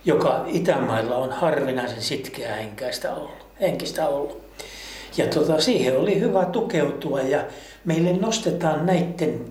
joka 0.06 0.46
Itämailla 0.48 1.16
on 1.16 1.32
harvinaisen 1.32 2.02
sitkeää 2.02 2.56
henkistä 2.56 3.16
ollut. 3.16 3.46
Henkistä 3.62 4.08
ollut. 4.08 4.42
Ja 5.18 5.28
tota, 5.28 5.62
siihen 5.62 5.98
oli 5.98 6.20
hyvä 6.20 6.46
tukeutua 6.46 7.22
ja 7.22 7.44
meille 7.86 8.14
nostetaan 8.14 8.86
näiden, 8.86 9.46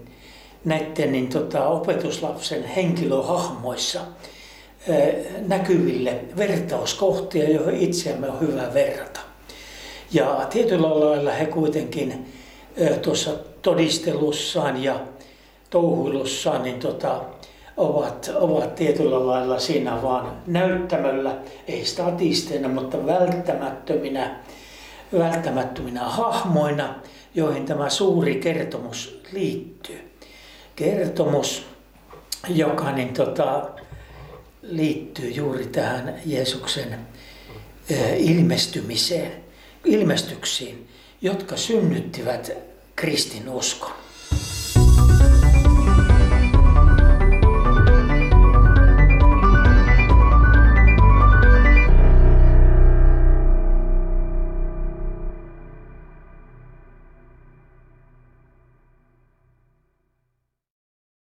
näiden 0.64 1.12
niin 1.12 1.28
tota, 1.28 1.68
opetuslapsen 1.68 2.64
henkilöhahmoissa 2.64 4.00
näkyville 5.46 6.20
vertauskohtia, 6.36 7.50
joihin 7.50 7.80
itseämme 7.80 8.28
on 8.28 8.40
hyvä 8.40 8.74
verrata. 8.74 9.20
Ja 10.12 10.46
tietyllä 10.50 11.00
lailla 11.00 11.32
he 11.32 11.46
kuitenkin 11.46 12.32
tuossa 13.02 13.30
todistelussaan 13.62 14.82
ja 14.82 15.00
touhuilussaan 15.70 16.62
niin 16.62 16.80
tota, 16.80 17.20
ovat, 17.76 18.30
ovat 18.34 18.74
tietyllä 18.74 19.26
lailla 19.26 19.58
siinä 19.58 20.02
vaan 20.02 20.36
näyttämöllä, 20.46 21.38
ei 21.68 21.84
statisteina, 21.84 22.68
mutta 22.68 23.06
välttämättöminä, 23.06 24.36
välttämättöminä 25.18 26.00
hahmoina, 26.00 26.94
joihin 27.34 27.66
tämä 27.66 27.90
suuri 27.90 28.34
kertomus 28.34 29.20
liittyy. 29.32 30.12
Kertomus, 30.76 31.66
joka 32.48 32.92
niin 32.92 33.14
tota, 33.14 33.70
liittyy 34.62 35.30
juuri 35.30 35.66
tähän 35.66 36.14
Jeesuksen 36.26 36.98
ilmestymiseen, 38.16 39.32
ilmestyksiin, 39.84 40.88
jotka 41.22 41.56
synnyttivät 41.56 42.71
kristinuskon. 43.02 44.01